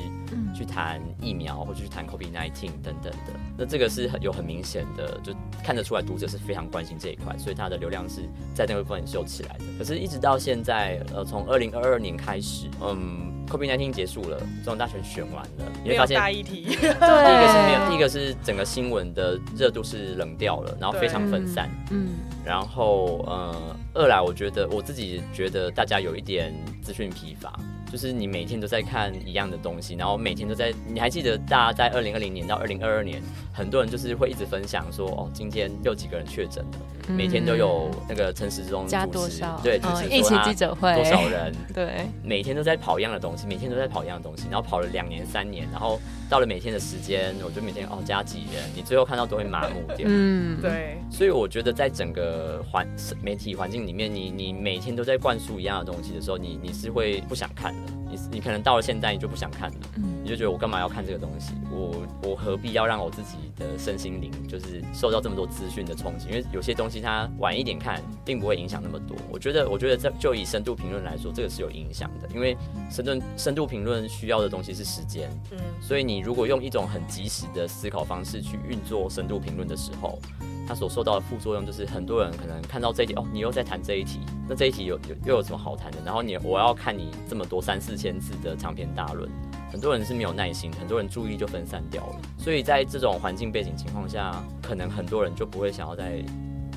[0.56, 5.32] 去谈疫苗，或者去谈 COVID-19 等等的，那这个是很有很明显的，就
[5.64, 8.20] 看得出来读者是非常关心这一块，所以它的流量是
[8.54, 9.64] 在那个部分是有起来的。
[9.78, 22.10] 可是，一直到现在，呃，从二零二二年开始，嗯，COVID-19 结束了，总统大选选完了，你会发现大议题， 第一个是没有，第一个是整个新闻的热度是冷掉了，然后非常分散，嗯，
[22.44, 26.52] 然后呃，二来我觉得我自己觉得大家有一点
[26.82, 27.52] 资讯疲乏。
[27.94, 30.74] 就是你每天都在看一样的东西，然后每天都在。
[30.92, 39.60] 你还记得大家在二零二零年到二零二二年，很多人就是会一直分享说，哦，今天又几个人确诊了，每天都有那个陈时中加多少？
[39.62, 39.80] 对，
[40.10, 41.54] 疫情记者会多少人？
[41.72, 50.04] 对，每天都在跑一样的东西，每天都在跑一样的东西，然后跑了两年三年，然后到了每天的时间，我就每天哦加几人，你最后看到都会麻木掉。
[50.10, 50.98] 嗯，对。
[51.12, 52.84] 所以我觉得在整个环
[53.22, 57.83] 媒体环境里面，你你每天都在灌输一样的东西的时候，你你是会不想看的。
[58.08, 61.52] 你你可能到了现在你就不想看了，嗯你就觉得我干嘛要看这个东西？
[61.70, 66.28] 我我何必要让我自己的身心灵就是受到这么多资讯的冲击？
[66.28, 69.16] 因为有些东西它晚一点看，并不会影响那么多。
[69.30, 72.56] 我觉得我觉得在就以深度评论来说，这个是有影响的，因为
[72.90, 80.18] 深度深度评论需要的东西是时间，嗯，所以你如果用一种很及时的思考方式去运作深度评论的时候。
[80.66, 85.98] 它所受到的副作用就是，很多人可能看到这一题，哦，你又在谈这一题，那这一题有有又有什么好谈的？
[86.06, 89.26] 然后你我要看你这么多三四千字的长篇大论，
[89.72, 92.20] 很多人是没有耐心，很多人注意就分散掉了。
[92.36, 96.22] 所以在这种环境背景情况下，可能很多人就不会想要在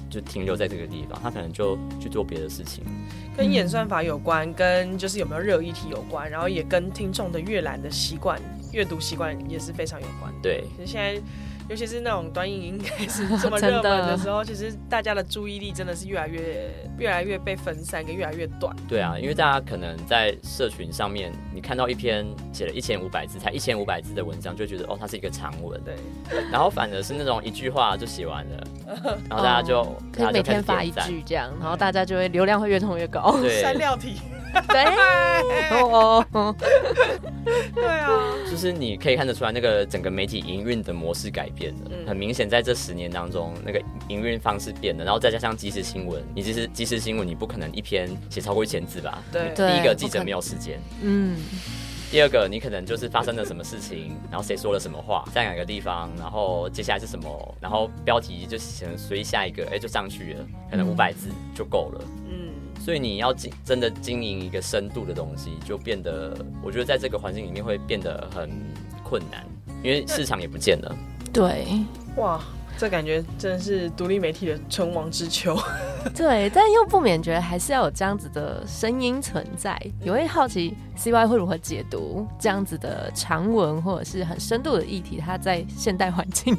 [0.09, 2.85] 就停留在这个地方，他可能就去做别的事情。
[3.35, 8.39] 跟演算法有关，跟就是有没有热议题有关，然后也跟听众的阅览的习惯、
[8.71, 10.33] 阅读习惯也是非常有关。
[10.41, 11.21] 对，其实现在。
[11.69, 18.75] 尤其是那种短影音开始 这么热门的时候，其实大家的注意力真的是越来越、越来越被分散，跟越来越短。
[18.87, 25.79] 对啊，因为大家可能在社群上面，你看到一篇写了一千五百字，才一千五百字的文章，就觉得哦，它是一个长文。
[25.83, 25.95] 对。
[26.51, 28.67] 然后反而是那种一句话就写完了，
[29.29, 33.37] 然后大家就可以每天发一句这样，然后大家就会流量会越冲越高。
[33.41, 33.61] 对。
[33.61, 34.21] 删料题。
[34.67, 34.83] 对，
[35.81, 36.25] 哦，
[37.75, 38.09] 对啊，
[38.49, 49.23] 就是你可以看得出来，那个整个媒体营运的模式改变了，很明显，在这十年当中，那个营运方式变了，然后再加上即时新闻，你其实即时新闻，你不可能一篇写超过一千字吧？
[49.31, 51.37] 对，第一个记者没有时间，嗯，
[52.09, 62.01] 第二个你可能就是发生了什么事情，然后谁说了什么话，在哪个地方，然后接下来是什么，然后标题就可能随下一个，哎，就上去了，可能五百字就够了。
[62.87, 68.49] 所以你要经真的经营一个深度的东西，就变得我觉得在这个环境里面会变得很
[69.03, 69.45] 困难，
[69.83, 70.95] 因为市场也不见了。
[71.33, 71.67] 对，
[72.15, 72.41] 哇，
[72.77, 75.57] 这感觉真的是独立媒体的存亡之秋。
[76.15, 79.77] 对，但又不免觉得还是要有这样子的声音存在。
[80.01, 86.55] 也会好奇 CY 会如何解读这样子的长文或者是很深度的议题，它在现代环境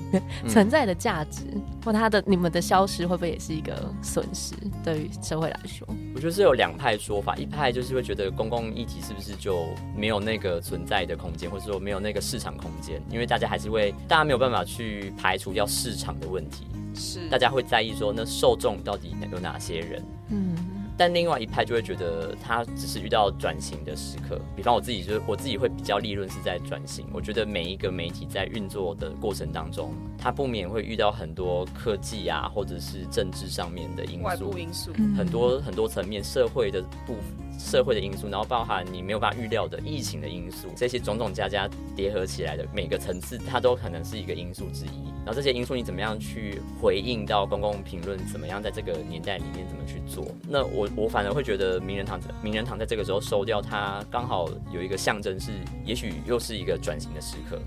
[0.48, 1.44] 存在的价值，
[1.84, 4.54] 或它的你们的消失会不会也是一个损失？
[4.84, 16.66] 对于社会来说，我觉得是有两派说法，一派就是会觉得公共议题是不是就没有那个存在的空间，或者说没有那个市场空间，因为大家还是会，大家没有办法去排除掉市场的问题。
[16.94, 20.02] 是，大家会在意说，那受众到底有哪些人？
[20.30, 20.56] 嗯，
[20.98, 24.38] 但另外一派就会觉得，他只是遇到转型的时刻。
[24.56, 27.06] 比方我自己，就是我自己会比较立论是在转型。
[27.12, 37.48] 我觉得每一个媒体在运作的过程当中，它不免会遇到很多科技啊，或者是政治上面的因素，外部因素，很多很多层面，社会的部分。
[37.58, 45.08] 社会的因素，然后包含你没有办法预料的疫情的因素，这些种种加加叠合起来的每个层次，它都可能是一个因素之一。
[45.24, 48.16] 然后这些因素你怎么样去回应到公共评论？
[48.28, 50.24] 怎么样在这个年代里面怎么去做？
[50.48, 55.52] 那我我反而会觉得名人堂名人堂在这个时候收掉，它刚好有一个象征，是
[55.84, 57.58] 也许又是一个转型的时刻。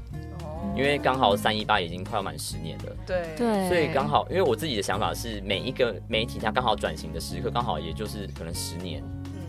[0.75, 9.03] 因为刚好三一八已经快要满十年了，对对，所以刚好，因为我自己的想法是，每一个媒体它刚好转型的时刻，刚好也就是可能十年。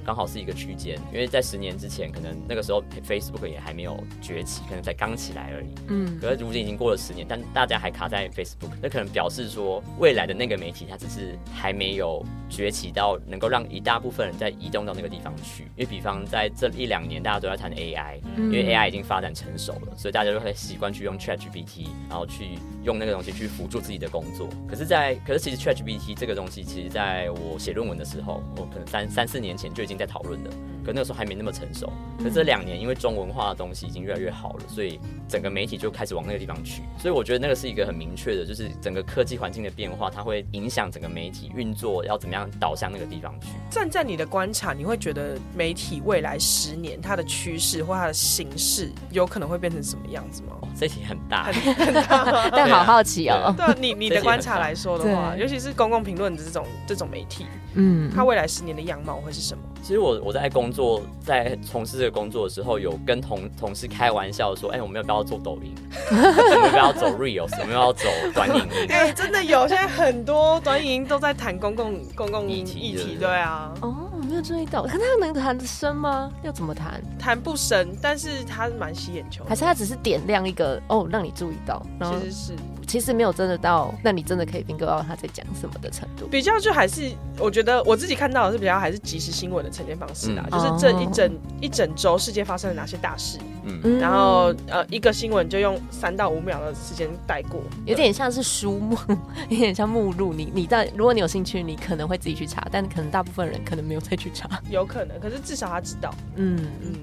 [0.04, 5.68] 刚好是一个区间，因为在十年之前，可能那个时候 Facebook 也还没有崛起，可能才刚起来而已。
[5.88, 15.62] 嗯，可是如今已经过了十年，但大家还卡在 Facebook，那可能表示说未来的那个媒体它只是还没有崛起到能够让一大部分人在移动到那个地方去。
[15.76, 24.48] 因为比方在这一两年，大家都在谈 AI，因为 AI 已经发展成熟了，所以大家都会习惯去用 ChatGPT，然后去用那个东西去辅助自己的工作。
[24.68, 29.91] 可是，在可是其实 ChatGPT 这个东西，其实在我写论文的时候，我可能三三四年前就已经。
[29.96, 30.50] 在讨论的，
[30.84, 31.92] 可那个时候还没那么成熟。
[32.22, 36.82] 可这两年，因为中文化的东西已经越来越好了，所以整个媒体就开始往那个地方去。
[36.98, 43.48] 所以我觉得那个是一个很明确的，就是整个科技环境的变化，它会影响整个媒体运作要怎么样导向那个地方去。
[43.70, 50.56] 站在你的观察，你会觉得媒体未来十年它的趋势或它的形式有可能会变成什么样子吗？
[50.78, 53.54] 这题很大， 很大，但好好奇哦。
[53.56, 59.62] 对你你的观察来说的话，尤其是公共评论的这种这种媒体，嗯，它未来十年的样貌会是什么？
[59.82, 65.74] 其实我我在工作，在从事这个工作的时候，有跟同同事开玩笑说：“哎，我们要不要做抖音？
[66.10, 67.50] 我们要不要走 reels？
[67.60, 73.72] 我们要走短影音？” 哎，真的有，现在很多短影音都在谈公共公共议题，议题对啊。
[73.82, 73.94] 哦，
[74.32, 76.32] 没有注意到，可他能谈得深吗？
[76.42, 77.02] 要怎么谈？
[77.18, 79.44] 谈不深，但是他蛮吸眼球。
[79.46, 81.84] 还是他只是点亮一个哦，让你注意到？
[82.00, 82.52] 其实是。
[82.86, 86.26] 其实没有真的到，那你真的可以听得到他在讲什么的程度。
[86.28, 98.96] 比较就还是，我觉得我自己看到的是比较还是即时新闻的呈现方式啦，就是这一整一整周世界发生了哪些大事，嗯，然后呃一个新闻就用三到五秒的时间带过，有点像是书目，
[99.48, 100.32] 有点像目录。
[100.32, 104.60] 你你在如果你有兴趣，你可能会自己去查，但可能大部分人可能没有再去查。
[104.70, 106.94] 有可能，可是至少他知道，嗯嗯。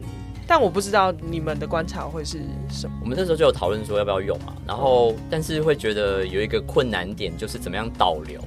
[0.52, 2.40] 但我不知道你们的观察会是
[2.72, 2.98] 什么。
[3.04, 8.42] 我们那时候就有讨论说要不要用嘛，然后但是会觉得有一个困难点就是怎么样导流。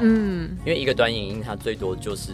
[0.00, 2.32] 嗯，因为一个短影音它最多就是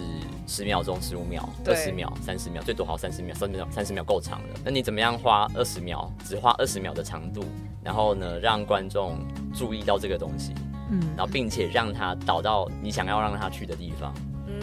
[0.51, 4.49] 十秒钟、十五秒、二十秒、三十秒，最多好三十秒，三十秒三十秒够长了。
[4.65, 7.45] 那你怎么样花二十秒，只花二十秒的长度，
[7.85, 9.17] 然后呢让观众
[9.55, 10.53] 注意到这个东西，
[10.91, 14.13] 嗯，然后并且让他导到你想要让他去的地方。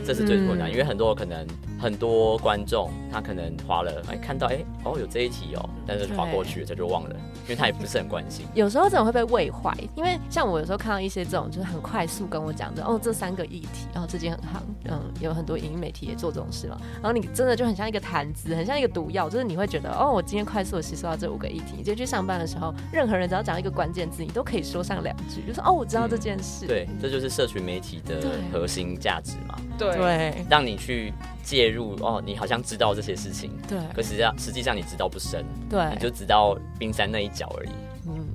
[0.06, 1.48] 这是最困难，因为很多可能
[1.80, 8.46] 很多观众他可能划了，哎，看到哎哦有这一题哦，但是划过去他就忘了，因为他也不是很关心。
[8.56, 26.66] 有时候这种会被喂坏，因为像我有时候看到一些这种就是很快速跟我讲的哦这三个议题，然后最近很夯，嗯，有很多影音媒体也做这种事嘛，然后你真的就很像一个谈资，很像一个毒药，就是你会觉得哦我今天快速的吸收到这五个议题，你今天去上班的时候，任何人只要讲一个关键字，你都可以说上两句，就是哦我知道这件事。
[26.66, 29.60] 对，这就是社群媒体的核心价值嘛。
[29.78, 31.14] 对，让你去
[31.48, 37.70] 介入哦，你好像知道这些事情，对，可实际上实际上你知道不深，对，你就知道冰山那一角而已。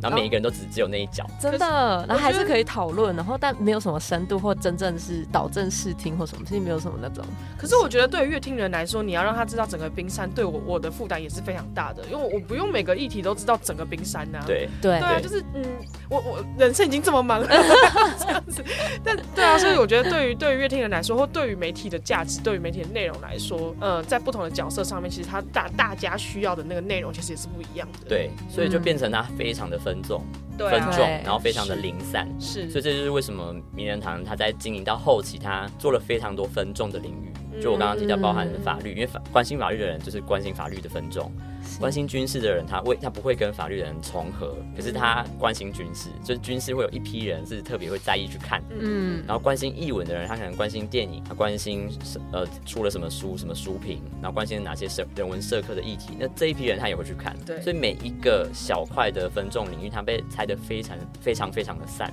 [0.01, 7.25] 然后每一个人都只只有那一角，真的，然后还是可以讨论，然后但没有什么深度或真正是导正视听或什么，其实没有什么那种。
[7.59, 14.41] 可是我觉得对于乐听人来说，你要让他知道整个冰山，对我我的负担也是非常大的，因为我不用每个议题都知道整个冰山呐。
[14.47, 15.65] 对对对啊，就是嗯，
[16.09, 17.47] 我我人生已经这么忙了，
[18.19, 18.63] 这样子。
[19.05, 28.09] 但对啊，所以我觉得对于对于乐听人来说，或对于媒体的价值，对于媒体的内容来说，嗯，在不同的角色上面，其实他大大家需要的那个内容其实也是不一样的。
[28.09, 30.25] 对，所以就变成他非常的分众。
[30.59, 37.33] 分众，然后非常的零散，是，所以这就是为什么名人堂他在经营到后期，他做了非常多分众的领域。
[37.61, 41.31] 就我刚刚提到包含法律，因为法关心法律的人就是关心法律的分众。
[41.79, 51.89] 关心军事的人，他为他不会跟法律的人重合，可是他关心军事，就是军事会有一批人是特别会在意去看，嗯，然后关心译文的人，他可能关心电影，他关心
[52.33, 62.13] 呃出了什么书、什么书评，然后关心哪些社人文社科的议题，那这一批人他也会去看，对，所以每一个小块的分众领域，他被拍得非常非常非常的散，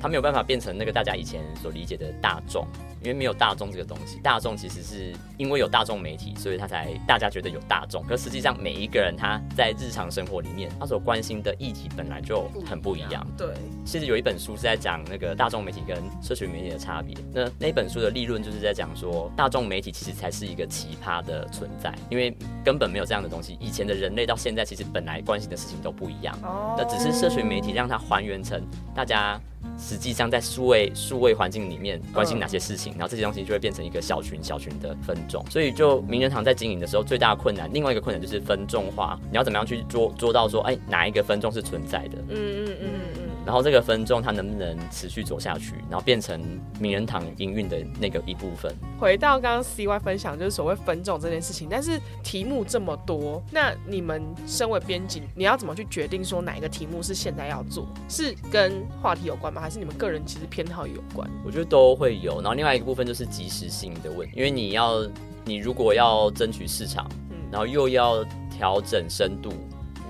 [0.00, 2.66] 他没有办法变成那个大家以前所理解的大众，
[3.00, 4.18] 因为没有大众这个东西。
[4.22, 8.02] 大众其实是因为有大众媒体，所以他才大家觉得有大众。
[8.04, 13.26] 可实际上，每一个人他在日常生活里面，他所关心的议题本来就很不一样。
[13.36, 13.48] 对，
[13.84, 17.16] 其实有一本书是在讲那个大众媒体跟社群媒体的差别。
[17.32, 23.56] 那那本书的立论就是在讲说，大众媒体其实才是一个奇葩的存在，因为根本没有这样的东西。
[23.60, 26.36] 以前的人类到现在其实本来关心的事情都不一样。
[26.42, 28.60] 哦，那只是社群媒体让它还原成
[28.94, 29.40] 大家。
[29.78, 35.44] 实际上，在数位数位环境里面，关心哪些事情，然后这些东西就会变成一个小群小群的分众。
[35.50, 39.18] 所以，就名人堂在经营的时候，最大的困难，另外一个困难就是分众化。
[39.30, 42.18] 你要怎么样去捉捉到说，哎，哪一个分众是存在的？
[42.28, 43.21] 嗯嗯嗯嗯。
[43.44, 46.40] 然后这个分众它能不能持续走下去，然后变成
[46.78, 48.72] 名人堂营运的那个一部分？
[48.98, 51.68] 回到刚刚 C Y 分享，就是所谓分众这件事情。
[51.70, 57.86] 但是题目这么多，那你们身为编辑，你要怎么去决定说哪一个题目是现在要做？
[58.08, 59.60] 是跟话题有关吗？
[59.60, 61.28] 还是你们个人其实偏好有关？
[61.44, 62.36] 我觉得都会有。
[62.36, 65.04] 然后另外一个部分就是及时性的问，因为你要
[65.44, 69.52] 你如果要争取市场，嗯，然后又要调整深度。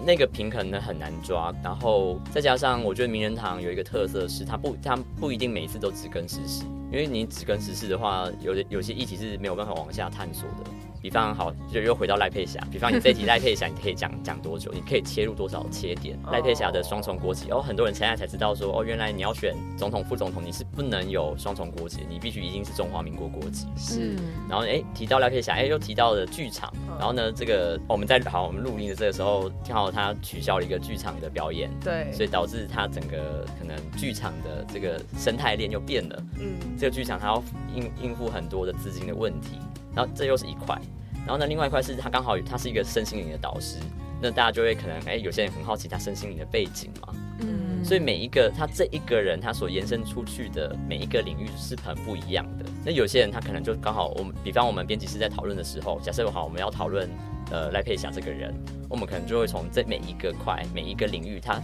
[0.05, 10.71] 那个平衡呢很难抓，然后再加上我觉得名人堂有一个特色是，它不，它不一定每次都只跟实事，因为你只跟实事的话，有的有些议题是没有办法往下探索的。
[11.03, 12.61] 比方好，就又回到赖佩霞。
[12.71, 14.71] 比方你这题赖佩霞，你可以讲讲多久？
[14.73, 16.17] 你可以切入多少切点？
[16.31, 23.67] 赖佩霞的双重国籍，哦，很多人现在才知道说，哦，原来你要选总统、副总统，你是不能有双重国籍，你必须一定是中华民国国籍。
[23.77, 24.15] 是。
[24.49, 26.73] 然后哎，提到赖佩霞，哎，又提到了剧场。
[26.97, 31.69] 然后呢，这个我们在好，我们录音的这个时候，刚好他取消了一个剧场的表演。
[31.81, 32.13] 对。
[32.13, 36.23] 所以导致他整个可能剧场的这个生态链又变了。
[36.39, 36.55] 嗯。
[36.79, 37.43] 这个剧场它要
[37.75, 39.59] 应应付很多的资金的问题，
[39.95, 40.79] 然后这又是一块。
[41.25, 43.79] 然后呢，另外一块是他刚好他是一个身心灵的导师，
[44.21, 52.65] 那大家就会可能哎，有些人很好奇他身心灵的背景嘛，嗯，所以每一个他这一个人他所延伸出去的每一个领域是很不一样的。
[52.85, 57.09] 那有些人他可能就刚好我们，比方我们编辑师在讨论的时候，假设好我们要讨论
[57.53, 58.53] 呃赖佩霞这个人，
[58.89, 61.63] 我们可能就会从这每一个块每一个领域，它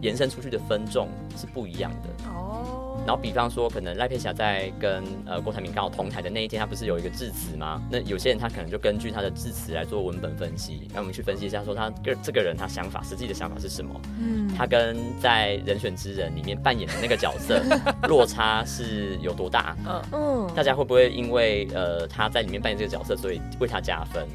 [0.00, 2.08] 延伸出去的分众是不一样的。
[2.30, 2.83] 哦。
[3.06, 7.82] 然后，比方说，可能赖佩霞在跟呃郭台铭刚好同台的那一天，他不是有一个致辞吗？
[7.90, 14.00] 那有些人他可能就根据他的致辞来做文本分析，那我们去分析一下，说他个这个人他想法实际的想法是什么？
[14.18, 17.62] 嗯，他跟在人选之人里面扮演的那个角色
[18.08, 19.76] 落差是有多大？
[19.86, 24.26] 嗯嗯，大家会不会因为呃他在里面扮演这个角色，所以为他加分？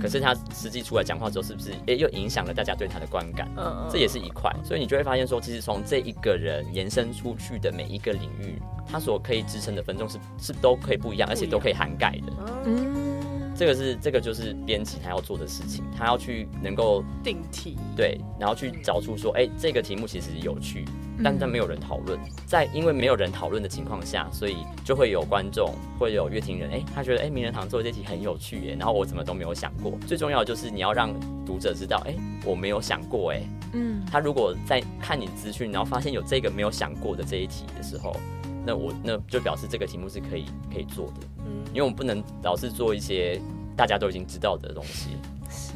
[0.00, 3.48] 可是他实际出来讲话之后，是不是诶又影响了大家对他的观感？
[3.56, 12.32] 嗯嗯，这也是一块，所以你就会发现说，其实从这一个人延伸出去的每一个领域，他所可以支撑的分众是是都可以不一样，而且都可以涵盖的。
[12.66, 13.22] 嗯。
[13.54, 20.86] 这个是这个就是编辑他要做的事情，他要去能够定题，对，然后去找出说，哎，这个题目其实有趣，
[21.22, 31.12] 但但没有人讨论，在因为没有人讨论的情况下，所以就会有观众会有乐听人，哎，他觉得哎名人堂做这题很有趣耶，然后我怎么都没有想过，最重要的就是你要让
[31.46, 32.14] 读者知道，哎，
[32.44, 33.42] 我没有想过，哎，
[33.72, 38.16] 嗯，他如果在看你资讯，然后发现有这个没有想过的这一题的时候，
[38.64, 41.26] 那我那就表示这个题目是可以可以做的。
[41.46, 43.40] 嗯因为我们不能老是做一些
[43.74, 45.16] 大家都已经知道的东西。
[45.48, 45.72] 是，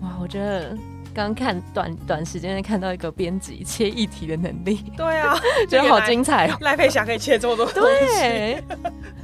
[0.00, 0.76] 哇，我觉得。
[1.14, 5.38] 刚看短短时间内看到一个编辑切议题的能力，对啊，
[5.68, 6.56] 觉得好精彩哦！
[6.60, 8.62] 赖佩霞可以切这么多对，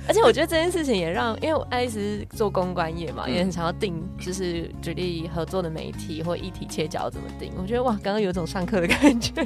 [0.06, 7.52] 而且我觉得这件事情也让，因为爱丽丝做公关业嘛，也很想要定，就是举例合作的媒体或议题切角怎么定。
[7.60, 9.44] 我觉得哇，刚刚有种上课的感觉，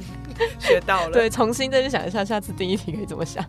[0.59, 1.13] 学到了。
[1.13, 3.43] 对，重新再去想一下，下次定议题可以怎么想。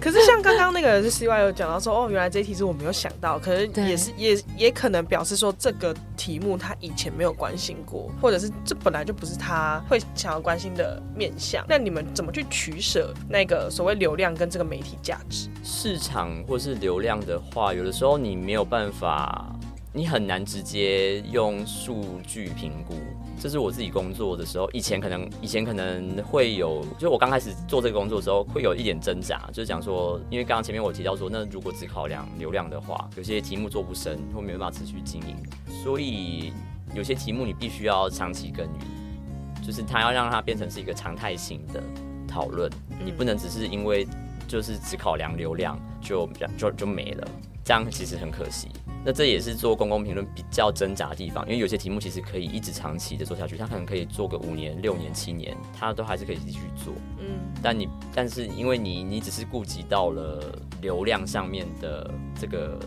[0.00, 8.33] 可是像刚刚那个是 C Y 有讲到说，哦，原来这一题是我没有想到，可是也是也也可能表示说这个题目他以前没有关心过，或者。
[8.34, 15.48] 可是这本来就不是他会想要关心的面向，那你们怎么去取舍那个所谓流量跟这个媒体价值？
[15.62, 19.54] 市场或是流量的话，有的时候你没有办法，
[19.92, 22.94] 你很难直接用数据评估。
[23.38, 35.36] 这是我自己工作的时候，以前可能以前可能会有，就我刚开始做这个工作的时候，会有一点挣扎，就是讲说，因为刚刚前面我提到说，那如果只考量流量的话，有些题目做不深，会没办法持续经营，
[35.84, 36.52] 所以。
[36.92, 41.82] 有些题目你必须要长期耕耘，就是它要让它变成是一个常态性的
[42.26, 42.70] 讨论，
[43.04, 44.06] 你不能只是因为
[44.46, 47.28] 就是只考量流量就就就没了。
[47.64, 48.68] 这样其实很可惜。
[49.06, 56.92] 那这也是做公共评论比较挣扎的地方，因为有些题目其实可以一直长期的做下去，它可能可以做个五年、六年、七年，它都还是可以继续做。
[57.18, 62.78] 嗯，但你但是因为你你只是顾及到了流量上面的这个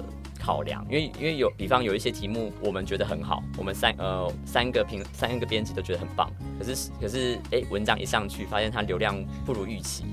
[0.48, 9.14] 考量，因为因为有比方有一些题目我们觉得很好，我们三呃三个评三个编辑都觉得很棒，可是可是哎文章一上去发现它流量
[9.46, 10.06] 不如预期。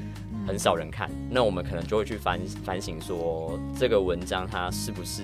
[0.44, 5.22] 很少人看，那我们可能就会去反反省说这个文章它是不是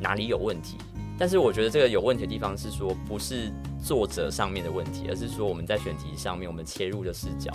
[0.00, 0.78] 哪里有问题。
[1.18, 3.52] 但是我觉得这个有问题的地方是说不是
[3.82, 7.52] 作者上面的问题，而是说我们在选题上面我们切入的视角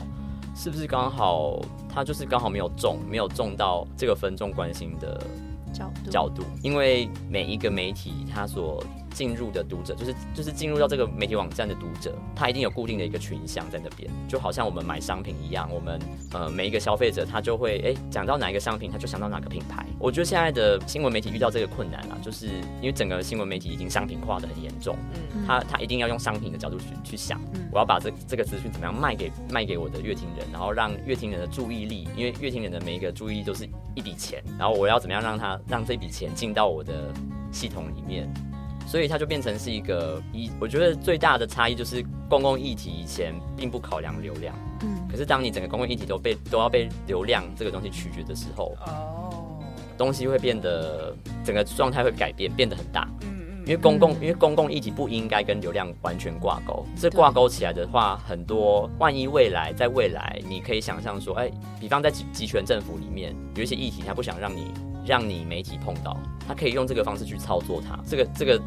[0.56, 1.60] 是不是刚好
[1.92, 5.20] 它就是刚好没有中，没有中到这个分众关心的
[5.74, 8.84] 角度，因为每一个媒体它所
[9.18, 16.00] 进入的读者，就是就是进入到这个媒体网站的读者，他一定有固定的一个群像在那边，就好像我们买商品一样，我们
[16.34, 19.84] 呃每一个消费者他就会哎讲到哪一个商品，他就想到哪个品牌。
[19.98, 22.46] 我觉得现在的新闻媒体遇到这个困难啊，就是
[22.80, 24.96] 因为整个新闻媒体已经商品化的很严重，
[25.34, 27.42] 嗯他他一定要用商品的角度去去想，
[27.72, 37.12] 我要把这这个资讯怎么样卖给卖给我的乐听人，然后让乐听人的注意力，因为乐听人的每一个注意力都是一笔钱，然后我要怎么样让他让这笔钱进到我的
[37.52, 38.32] 系统里面。
[38.88, 49.60] 所以它就变成是一个一，我觉得最大的差异就是公共议题以前并不考量流量，嗯，可是当你整个公共议题都被都要被流量这个东西取决的时候，哦，
[49.98, 51.14] 东西会变得
[51.44, 53.06] 整个状态会改变，变得很大。
[53.24, 54.22] 嗯嗯因为公共嗯。
[54.22, 64.72] 因为公共议题不应该跟流量完全挂钩，这挂钩起来的话，很多万一未来在未来，你可以想象说，哎，比方在集集权政府里面，有一些议题他不想让你
[65.08, 67.98] 让你媒体碰到，他可以用这个方式去操作它。
[68.06, 68.60] 这个这个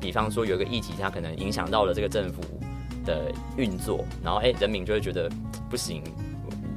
[0.00, 2.40] 比比方说有一个议题，它可能影响到了这个政府
[3.04, 5.28] 的运作，然后哎，人民就会觉得
[5.68, 6.02] 不行，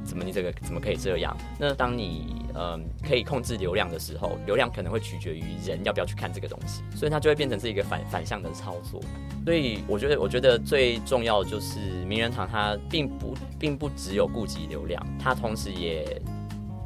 [0.04, 1.36] 怎么你这个怎么可以这样？
[1.58, 9.00] 那当你嗯可以控制流量的时候，流量可能会取决于人要不要去看这个东西，所以它就会变成是一个反反向的操作。
[9.44, 16.20] 所以我觉得，我觉得最重要的就是名人堂，它并不并不只有顾及流量，它同时也，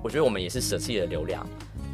[0.03, 1.47] 我觉得我们也是舍弃了流量，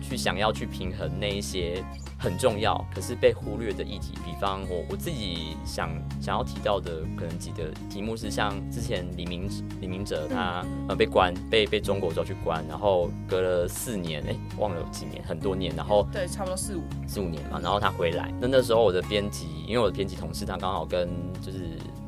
[0.03, 1.82] 去想要去平衡那一些
[2.18, 4.12] 很重要可是被忽略的议题。
[4.24, 5.90] 比方我我自己想
[6.20, 9.48] 想要提到的，可能几个题目是像之前李明
[9.80, 21.09] 李明哲他呃被关被被中国抓去关，然后隔了四年，哎忘了有几年很多年，然后对，差不多四五，四五年嘛，然后他回来，那那时候我的编辑，因为我的编辑同事他刚好跟
[21.40, 21.59] 就是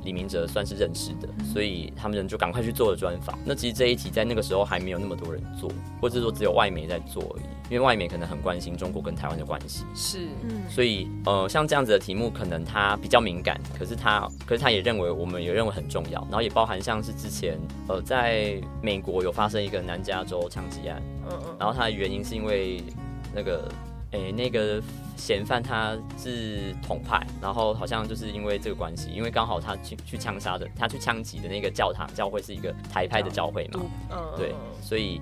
[0.05, 3.39] 李明哲算是认识的，所以他们人就赶快去做了专访。
[3.45, 21.03] 那其实这一题在那个时候还没有那么多人做，或者说只有外媒在做而已，因为外媒可能很关心中国跟台湾的关系，是，嗯，所以呃像这样子的题目，可能他比较敏感，可是他可是他也认为我们也认为很重要，然后也包含像是之前呃在美国有发生一个南加州枪击案。
[21.27, 22.83] 嗯嗯，然后它的原因是因为
[23.35, 23.67] 那个
[24.11, 24.83] 诶那个
[25.17, 35.21] 嫌犯他是统派，然后好像就是因为这个关系，因为刚好他去去枪杀的，他去枪击的那个教堂教会是一个台派的教会嘛，嗯，对，所以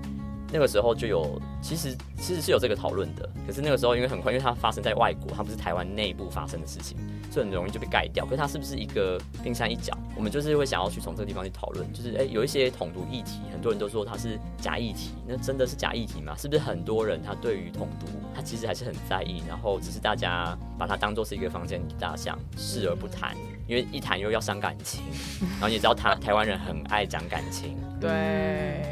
[0.53, 6.95] 那个时候就有，其实其实是有这个讨论的，可是那个时候因为很快，因为它发生在外国，它不是台湾内部发生的事情，
[7.31, 8.23] 所以很容易就被盖掉。
[8.23, 9.97] 可是它是不是一个冰山一角？
[10.15, 16.35] 我们就是会想要去从这个地方去讨论，就是诶，有一些统独议题，很多人都说它是假议题，那真的是假议题吗？
[16.37, 23.35] 是不是很多人他对于统独，他其实还是很在意，然后只是大家把它当做是一个房间里大象，视而不谈，
[23.67, 25.01] 因为一谈又要伤感情，
[25.59, 27.77] 然后你知道台台湾人很爱讲感情。
[27.99, 28.09] 对，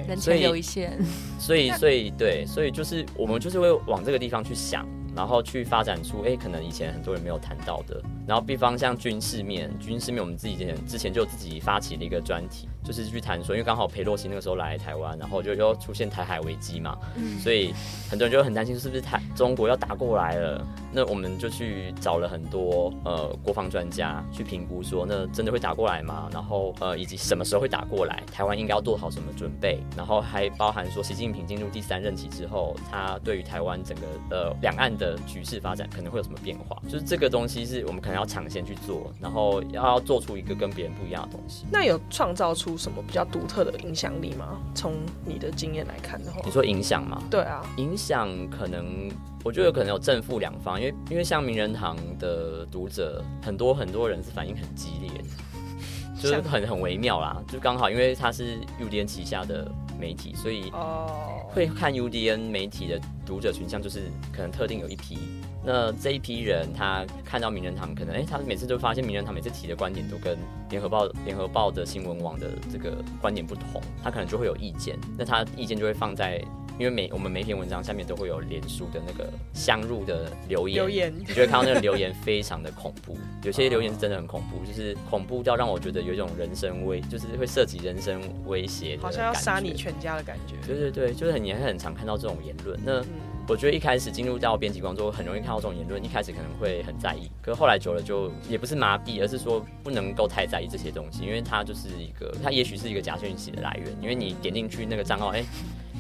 [0.07, 0.97] 人所以前留一线，
[1.37, 8.01] 所以，所以对，所以就是我们就是会往这个地方去想，然后去发展出，哎，可能以前很多人没有谈到的。
[8.25, 17.73] 然后，比方像军事面，军事面我们自己之前之前就自己发起了一个专题，就是去谈说，因为刚好裴洛西那个时候来台湾，然后就又出现台海危机嘛，嗯所以
[18.09, 20.65] 很多人就很担心是不是台中国要打过来了。
[20.93, 26.29] 那我们就去找了很多呃国防专家去评估说，那真的会打过来吗？
[26.33, 29.79] 然后呃以及什么时候会打过来，台湾应该要做好什么准备？
[29.95, 36.77] 然后还包含说，习近平进入第三任期之后，他对于台湾整个呃两岸的局势发展可能会有什么变化？
[36.89, 41.65] 就是这个东西是我们可能要抢先去做，然后要做出一个跟别人不一样的东西。
[41.71, 44.59] 那有创造出什么比较独特的影响力吗？
[44.73, 44.93] 从
[45.25, 47.21] 你的经验来看的话你，说影响吗？
[47.29, 49.09] 对啊，影响可能，
[49.43, 65.17] 我觉得可能有正负两方，因为因为像名人堂的读者很多很多人是反应很激烈的，就是很很微妙啦，就刚好因为它是 UDN 旗下的媒体，所以哦，会看 UDN 媒体的读者群像就是可能特定有一批。
[65.63, 70.37] 那这一批人，他看到名人堂，可能哎、他每次就发现名人堂每次提的观点都跟
[70.69, 74.97] 联合报、联合报的新闻网的这个观点不同，他可能就会有意见。
[75.17, 76.43] 那他意见就会放在
[76.79, 89.73] 因为每我们每篇文章下面都会有脸书的那个相入的留言，留言你就会看到那个留言非常的恐怖，有些留言是真的很恐怖，就是恐怖到让我觉得有一种人身威，就是会涉及人身威胁，好像要杀你。
[89.73, 90.55] 全家的感觉。
[90.65, 92.79] 对对对，就是很也很常看到这种言论。
[92.83, 93.05] 那嗯
[93.47, 105.43] 我觉得一开始进入到编辑工作，很容易看到这种言论，一开始可能会很在意，可是后来久了就也不是麻痹，而是说不能够太在意这些东西，因为它就是一个，它也许是一个假讯息的来源，因为你点进去那个账号，哎、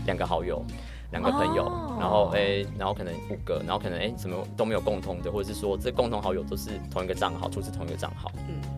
[0.05, 0.63] 两个好友。
[1.11, 8.31] 两个朋友哦然后哎、然后可能五个，然后可能哎、什么都没有共通的，或者是说这共同好友都是同一个账号，出自同一个账号，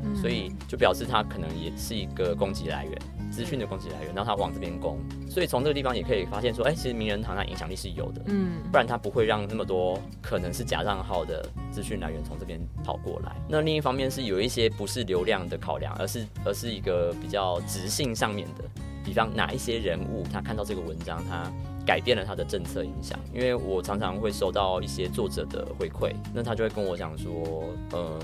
[0.03, 3.01] 嗯所以就表示它可能也是一个攻击来源，
[3.33, 13.35] 资讯的供给来源，然后他往这边供，所以从这个地方也可以发现说，哎、其实名人堂它影响力是有的，嗯不然他不会让那么多可能是假账号的资讯来源从这边跑过来。
[13.49, 18.63] 那另一方面是有一些不是流量的考量，而是而是一个比较直性上面的，
[19.03, 21.51] 比方哪一些人物他看到这个文章，他
[21.85, 23.19] 改变了他的政策影响。
[23.33, 28.19] 因为我常常会收到一些作者的回馈，那他就会跟我讲说，呃，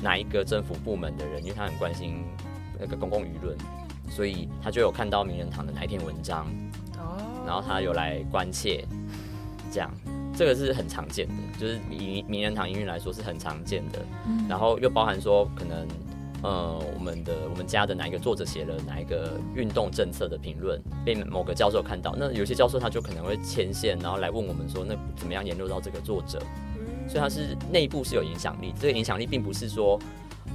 [0.00, 2.24] 哪一个政府部门的人，因为他很关心
[2.78, 3.56] 那个公共舆论。
[4.14, 6.46] 所以他就有看到名人堂的哪一篇文章，
[6.98, 8.84] 哦，然后他有来关切，
[9.70, 9.90] 这样，
[10.36, 13.98] 这个是很常见的，就是以名人堂音乐来说是很常见的。
[14.26, 15.88] 嗯然后又包含说，可能
[16.42, 26.38] 呃，我们的我们家的哪一个作者写了哪一个运动政策的评论，被某个教授看到，那有些教授他就可能会牵线，然后来问我们说，那怎么样研究到这个作者？
[27.12, 30.00] 所以它是内部是有影响力，这个影响力并不是说。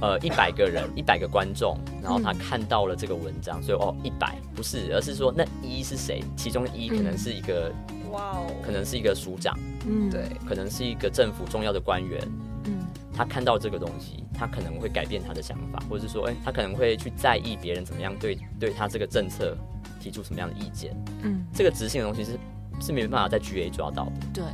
[0.00, 6.22] 呃，一百个人，一百个观众，然后他看到了这个文章，所以哦，一百不是，而是说那一是谁？
[6.36, 7.72] 其中一可能是一个，
[8.12, 12.22] 哇哦，可能是一个署长，嗯对，可能是一个政府重要的官员，
[12.66, 12.78] 嗯
[13.12, 19.56] 他看到这个东西，他可能会改变他的想法，或者是说，哎、他可能会去在意别人怎么样对对他这个政策
[19.98, 20.94] 提出什么样的意见。
[21.22, 22.38] 嗯这个执行的东西是
[22.80, 24.44] 是没办法在 GA 抓到的，对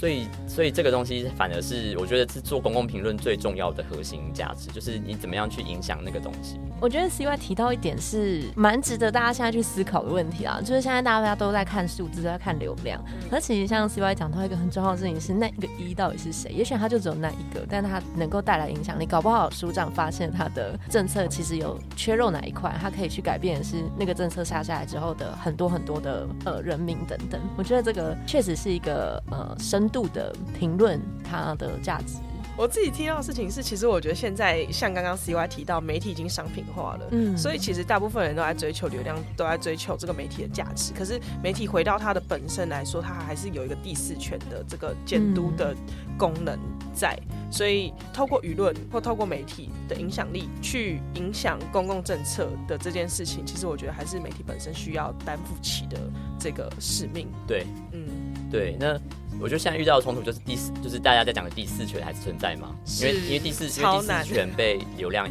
[0.00, 6.58] 所以所以这个东西反而是我觉得是做公共评论最重要的核心价值，就是你怎么样去影响那个东西。
[6.80, 12.98] 我觉得 CY 提到一点是蛮值得大家现在去思考的问题啊，就是现在大家都在看数字，都在看流量，
[13.30, 16.50] 而其实像 CY 讲到一个很重要的事情是，那一个一到底是谁？
[16.50, 27.38] 也许他就只有那一个，但他能够带来影响力，搞不好署长发现他的政策其实有缺肉哪一块，他可以去改变的是那个政策下下来之后的很多很多的呃人民等等。
[27.58, 32.16] 我觉得这个确实是一个呃深度的评论它的价值。
[32.56, 37.08] 我自己听到的事情是，其实我觉得现在像刚刚 CY 提到，媒体已经商品化了。
[37.12, 40.92] 嗯所以其实大部分人都在追求流量，都在追求这个媒体的价值。
[40.92, 45.74] 可是媒体回到它的本身来说，它还是有一个第四权的这个监督的
[46.18, 46.58] 功能
[46.92, 47.18] 在。
[47.50, 55.98] 所以透过舆论或透过媒体的影响力去影响公共政策的这件事情，其实我觉得还是媒体本身需要担负起的
[56.38, 57.26] 这个使命。
[57.46, 58.06] 对嗯，
[58.50, 59.00] 对，那
[59.40, 62.74] 我觉得现在遇到的冲突就是第四，就是大家在讲的第四权还是存在嘛？
[63.00, 65.26] 因为因为第四因为第四权被流量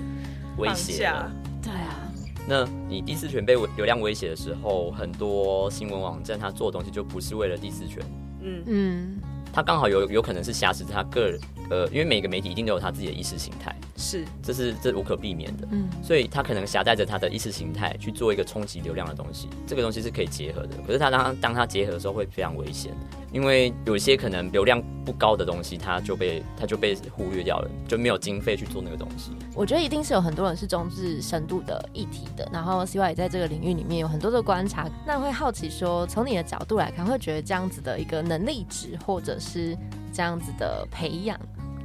[0.57, 1.13] 威胁下。
[1.13, 1.31] 了。
[1.61, 2.11] 对啊，
[2.47, 8.03] 那你第四权被流量威胁的时候，很多新闻网站它做的东西就不是为了第四权，
[8.41, 8.63] 嗯。
[8.65, 9.21] 嗯。
[9.51, 11.39] 它刚好有有可能是挟持他个人，
[11.69, 20.69] 呃，因为每个媒体一定都有他自己的意识形态，是这是这无可避免的，嗯所以他可能夹带着他的意识形态去做一个冲击流量的东西，这个东西是可以结合的。
[20.87, 22.93] 可是他当当他结合的时候会非常危险，
[23.31, 29.31] 因为有一些可能流量不高的东西，他就被他就被忽略掉了，就没有经费去做那个东西。
[29.53, 39.77] 我觉得一定是有很多人是重视深度的议题的，然后 C Y 也在这个领域里面有很多的观察，那会好奇说，从你的角度来看，会觉得这样子的一个能力值，或者是
[40.13, 41.37] 这样子的培养，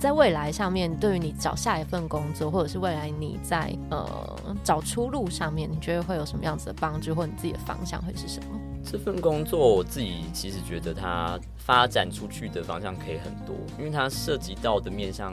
[0.05, 8.49] 在未来上面，对于你找下一份工作，或者是未来你在呃找出路上面，你觉得会有什么样子的帮助，或你自己的方向会是什么？
[8.85, 15.33] 这份工作我自己其实觉得它发展出去的方向可以很多，因为它涉及到的面向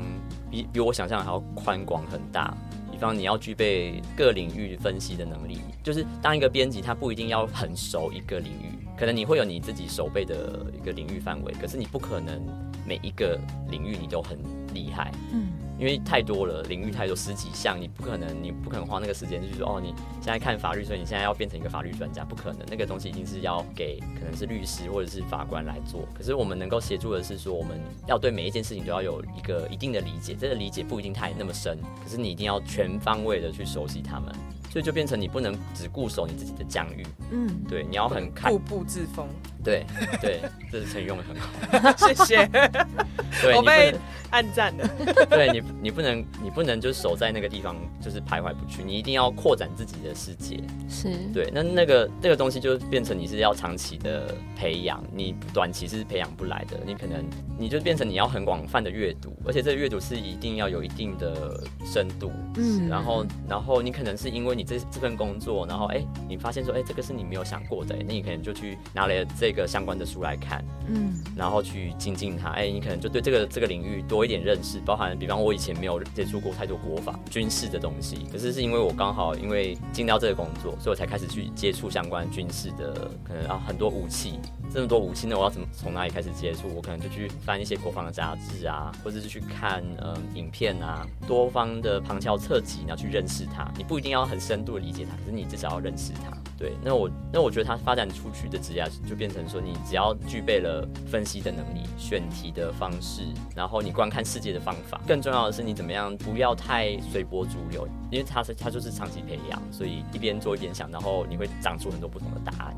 [0.50, 2.56] 比比我想象还要宽广很大。
[2.90, 12.40] 比方你要具备各领域分析的能力，就是当一个编辑，他不一定要很熟一个领域，可能你会有你自己手背的一个领域范围，可是你不可能
[12.86, 13.36] 每一个
[13.72, 14.38] 领域你都很
[14.76, 15.12] 厉害。
[15.34, 15.48] 嗯
[15.80, 26.08] 因为太多了，领域太多，十几项，你不可能，你不可能花那个时间，就是说，哦，你现在看法律，所以你现在要变成一个法律专家，不可能，那个东西一定是要给可能是律师或者是法官来做。
[26.16, 34.32] 可是我们能够协助的是说，我们要对每一件事情都要有一个一定的理解，这个理解不一定太那么深，可是你一定要全方位的去熟悉他们。
[34.72, 39.28] 所以就变成你不能只固守你自己的疆域，嗯，对，你要很看固，步自封。
[39.64, 39.86] 对
[40.20, 40.42] 对，
[40.72, 42.48] 这是成语用的很好， 谢谢，
[43.44, 44.02] 对，我被能，
[44.32, 44.90] 暗赞了。
[45.30, 56.80] 对你你不能你不能就守在那个地方就是徘徊不去，你一定要扩展自己的世界，是，对，那那个那个东西就变成你是要长期的培养，你短期是培养不来的。
[56.84, 57.24] 你可能
[57.60, 62.32] 你就变成你要很广泛的阅读，而且这个阅读是一定要有一定的深度。
[62.56, 72.50] 嗯然后然后你可能是因为你这这份工作，然后哎，你发现说哎这个是你没有想过的，那你可能就去拿了这个相关的书来看，嗯然后去精进它。
[72.52, 84.40] 哎，你可能就对这个这个领域多一点认识，包含比方我以前没有接触过太多国防、军事的东西，可是是因为我刚好因为进到这个工作，所以我才开始去接触相关军事的，可能啊很多武器，
[84.74, 86.68] 这么多武器，呢我要怎么从哪里开始接触？
[86.76, 93.70] 我可能就去翻一些国防的杂志啊，或者是去看嗯、影片啊，多方的旁敲侧击，然后去认识它。
[93.78, 96.51] 你不一定要很深度理解它，可是你至少要认识它。
[96.62, 103.24] 对，那我那我觉得它发展出去的职业就变成说，你只要具备了分析的能力、选题的方式，
[103.56, 112.78] 然后你观看世界的方法，更重要的是你怎么样不要太随波逐流，因为它是它就是长期培养，所以一边做一边想，然后你会长出很多不同的答案。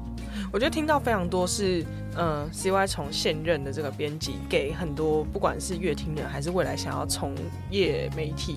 [0.53, 1.84] 我觉得听到非常多是，
[2.15, 7.36] 呃，CY 从现任的这个编辑给很多不管是乐听人还是未来想要从
[7.69, 8.55] 业媒体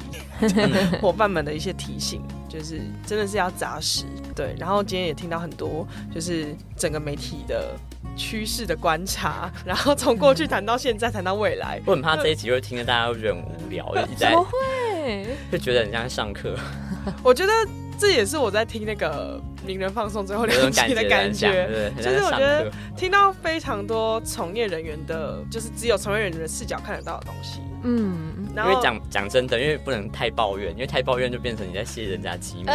[1.02, 4.04] 伙伴们的一些提醒，就是真的是要扎实。
[4.34, 7.74] 对，然后今天也听到很多，就是整个媒体的
[8.16, 11.80] 趋势的观察， 然后从过去谈到现在，谈到未来。
[11.86, 15.26] 我很怕这一集会听着大家会觉得很无聊， 一直在怎么会？
[15.50, 16.54] 就觉得很像在上课，
[17.24, 17.52] 我觉得
[17.98, 22.70] 这也是我在听那个名人放送最后有两集的感觉，对，就是我觉得。
[22.96, 27.60] 听到非常多从业人员的，就是只有从业人员的视角看得到的东西。
[27.82, 32.70] 嗯，因为讲讲真的，因为不能太抱怨，因为太抱怨就变成你在泄人家机密，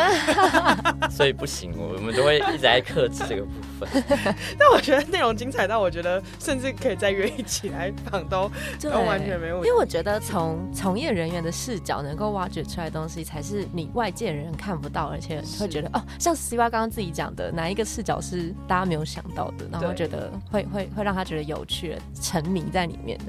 [1.09, 4.03] 所以不行，我们都会一直在克制这个部分。
[4.57, 8.49] 但我觉得内容精彩到，我觉得甚至可以再约一起来访，都
[8.79, 9.81] 对都完全没问题因为。
[9.81, 23.25] 我觉得从从业人员的视角能够挖掘出来的东西，才是你外界人看不到，而且会觉得哦，像西瓜刚刚自己讲的，哪一个视角是大家没有想到的，然后觉得会会会让他觉得有趣，沉迷在里面的。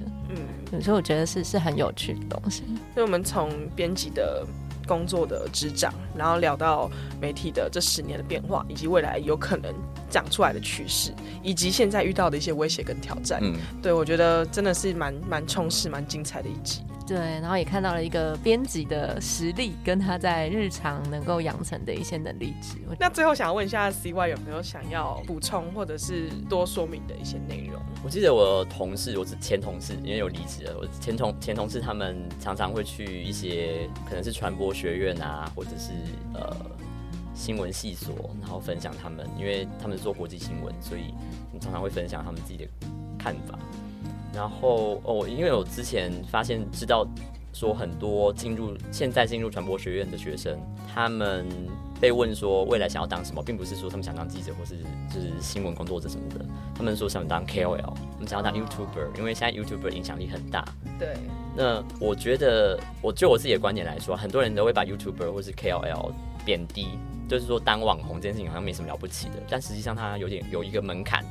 [0.73, 2.63] 嗯，所以我觉得是是很有趣的东西。
[2.95, 4.47] 所以我们从编辑的
[4.87, 9.73] 工作的执掌，然后聊到媒体的这十年的变化，以及未来有可能
[10.11, 11.13] 长出来的趋势，
[11.43, 13.41] 以及现在遇到的一些威胁跟挑战。
[13.43, 16.83] 嗯，对我觉得真的是蛮蛮充实、蛮精彩的一集。
[17.13, 22.79] 对，然后也看到了一个编辑的实力，跟他在日常能够养成的一些能力值。
[22.89, 27.79] 我那最后想要问一下 CY 有没有想要补充或者是多说明的一些内容？
[28.03, 30.79] 我记得我同事，我是前同事，因为有离职了。
[30.81, 35.91] 我前同前同事他们常常会去一些可能是传播学院啊，或者是
[36.33, 36.57] 呃
[37.35, 41.13] 新闻系所，然后分享他们，因为他们是做国际新闻，所以
[41.61, 42.67] 常常会分享他们自己的
[43.19, 43.59] 看法。
[44.35, 47.07] 然后哦，因为我之前发现知道
[47.53, 50.59] 说很多进入现在进入传播学院的学生，
[50.93, 51.47] 他们
[52.01, 54.79] 被问说未来想要当什么，并不是说他们想当记者或是
[55.13, 60.65] 就是新闻工作者什么的，他们说想当 KOL，他们想要当 YouTuber，因为现在 YouTuber 影响力很大。
[60.99, 61.15] 对，
[61.55, 66.13] 那我觉得，我就我自己的观点来说，很多人都会把 YouTuber 或是 KOL
[66.45, 71.25] 贬低，就是说当网红这件事情好像没什么了不起的，但实际上它有点有一个门槛，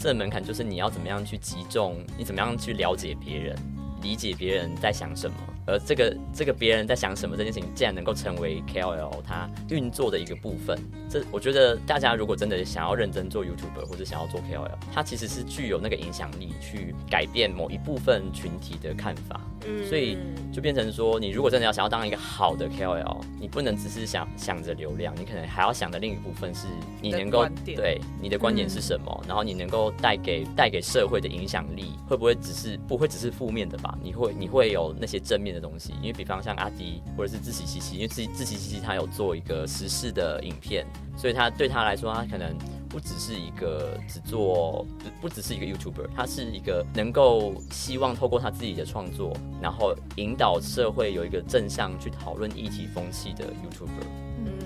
[0.00, 3.56] 这门槛就是你要怎么样去集中，你怎么样去了解别人，
[4.00, 5.36] 理解别人在想什么，
[5.68, 10.78] 而这个这个别人在想什么这件事情，竟然能够成为 KOL 它运作的一个部分。
[11.10, 19.40] 这我觉得大家如果真的想要认真做 YouTuber 或者想要做 KOL，它其实是具有那个影响力去改变某一部分群体的看法。
[19.66, 20.16] 嗯所以
[20.52, 26.68] 就变成说，你如果真的要想要当一个好的 KOL，你不能只是想想着流量，你可能还要想的另一部分是
[27.02, 33.98] 你能够对你的观点是什么，然后你能够带给带给社会的影响力，会不会只是不会只是负面的吧？
[34.00, 40.86] 你会你会有那些正面的东西，因为比方像阿迪或者是自喜西西，因为自自喜西西他有做一个时事的影片，
[41.16, 42.56] 所以他对他来说，他可能。
[42.90, 54.06] 不只是一个只做不不只是一个 YouTuber，他是一个能够希望透过他自己的创作，然后引导社会有一个正向去讨论议题风气的 YouTuber。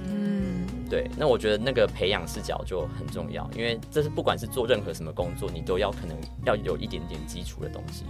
[0.07, 6.17] 嗯，对，那我觉得那个培养视角就很重要，因为这是不管是做任何什么工作，你都要可能
[6.47, 8.05] 要有一点点基础的东西。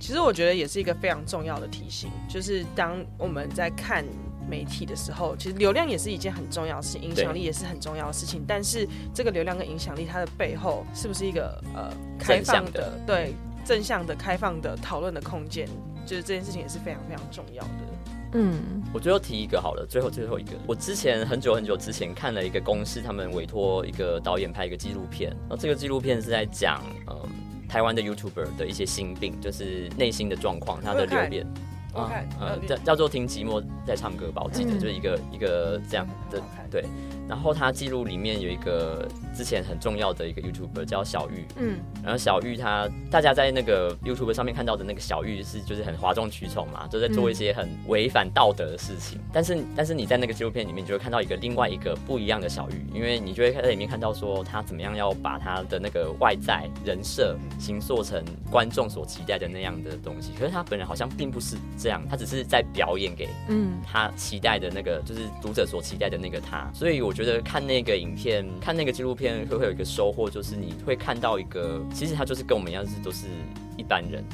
[0.00, 4.04] 其实我觉得也是一个非常重要的提醒，就是当我们在看
[4.48, 8.42] 媒体的时候，其实流量也是一件很重要的事情，影响力也是很重要的事情。
[8.48, 13.34] 但是这个流量跟影响力，它的背后是不是一个呃开放的正的对
[13.64, 15.68] 正向的、开放的讨论的空间？
[16.06, 17.70] 就是这件事情也是非常非常重要的。
[18.32, 27.28] 嗯，我最后提一个好了，最后最后一个，我之前很久很久之前看了一个公司，他们委托一个导演拍一个纪录片，然后这个纪录片是在讲，嗯，
[27.70, 31.46] 台湾的 YouTuber 的一些心病，就是内心的状况，他的留言。
[31.92, 36.84] 我看，呃，叫叫做听寂寞在唱歌吧，我记得就是一个一个这样的对。
[37.30, 49.20] 然后他记录里面有一个之前很重要的一个 YouTuber 叫小玉，嗯，然后小玉他大家在那个 YouTuber 上面看到的那个小玉是就是很哗众取宠嘛，都在做一些很违反道德的事情。
[49.32, 73.26] 但是但是你在那个纪录片里面就会看到一个另外一个不一样的小玉，因为你就会在里面看到说他怎么样要把他的那个外在人设形塑成观众所期待的那样的东西，可是他本人好像并不是这样，他只是在表演给嗯他期待的那个就是读者所期待的那个他，所以我觉得觉得看那个影片，看那个纪录片会会有一个收获，就是你会看到一个，其实他就是跟我们一样，是都是
[73.76, 74.24] 一般人。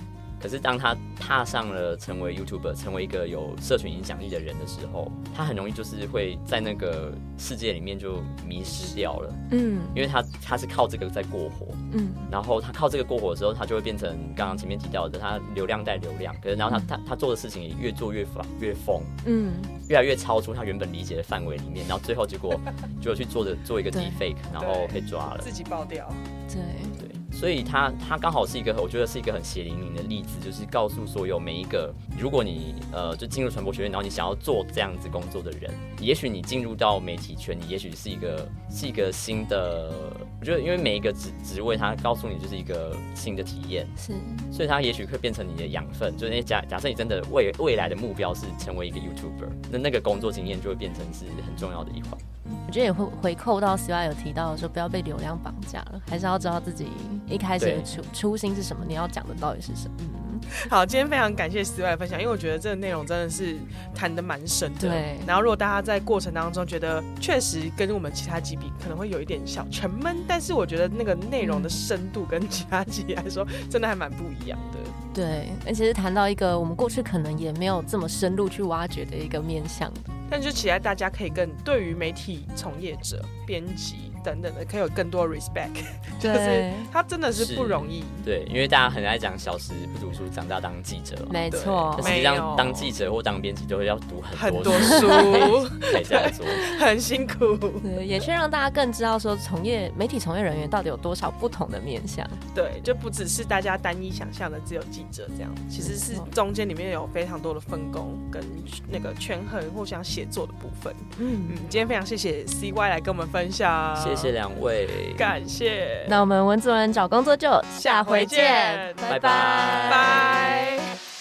[0.41, 9.34] 可是当他踏上了成为 YouTuber，成为一个有社群影响力的人的时候，他很容易就是会在那个世界里面就迷失掉了。
[9.53, 11.66] 嗯，因为他他是靠这个在过活。
[11.93, 16.34] 嗯，然后他靠这个过活的时候，他就会变成刚刚前面提到的，他流量带流量。
[16.43, 19.03] 可是然后他他他做的事情也越做越疯，越疯。
[19.24, 19.55] 嗯，
[19.89, 22.61] 越来越超出他原本理解的范围里面，然后最后结果
[23.01, 26.12] 就去做的做一个 deepfake，然后被抓了，自己爆掉。
[26.49, 26.61] 对
[26.99, 27.15] 对。
[27.39, 35.70] 所以他他刚好是一个，我觉得是一个很血淋淋的例子，就是告诉所有每一个，如果你呃就进入传播学院，然后你想要做这样子工作的人，
[36.01, 39.93] 也许你进入到媒体圈，你也许是一个是一个新的，
[40.41, 44.14] 我觉得因为每一个职职位，他告诉你就是一个新的体验，是，
[44.51, 52.18] 所以他也许会变成你的养分，就是假假设你真的未未来的目标是成为一个 YouTuber，那那个工作经验就会变成是很重要的一环。
[52.66, 56.88] 我觉得也会回扣到 C Y 有提到说，不要被流量绑架了，还是要知道自己
[57.28, 59.94] 一开始的初初心是什么，你要讲的到底是什么。
[60.00, 63.56] 嗯，好，今天非常感谢 C Y 的分享，因为我觉得这个内容真的是
[63.94, 64.88] 谈的蛮深的。
[64.88, 65.16] 对。
[65.24, 74.78] 然后，如果大家在过程当中觉得确实跟我们其他集比可能会有一点小沉闷，但是我觉得那个内容的深度跟其他集来说，真的还蛮不一样的。
[75.16, 79.90] 对，而且是谈到一个我们过去可能也没有这么深入去挖掘的一个面向。
[80.28, 85.70] 但就期待大家可以更对于媒体从业者、编辑等等的，可以有更多 respect。
[86.18, 88.03] 就是，他真的是不容易。
[88.24, 91.16] 对，因为大家很爱讲小时不读书，长大当记者。
[91.31, 96.45] 没错，实际上当记者或当编辑都会要读很多书，才这样做，
[96.81, 97.57] 很辛苦。
[97.83, 102.27] 对，也是让大家更知道说，从业媒体从业人员到底有多少不同的面向。
[102.55, 108.43] 对，就不只是大家单一想象的只有记者这样，其实是中间里面有非常多的分工跟
[108.89, 110.03] 那个权衡互相。
[110.03, 116.04] 写作的部分，嗯嗯，今天非常谢谢 CY 来跟我们分享，谢谢两位，感谢。
[116.08, 119.88] 那我们文字文找工作就下回见，拜拜。
[119.90, 121.15] 拜。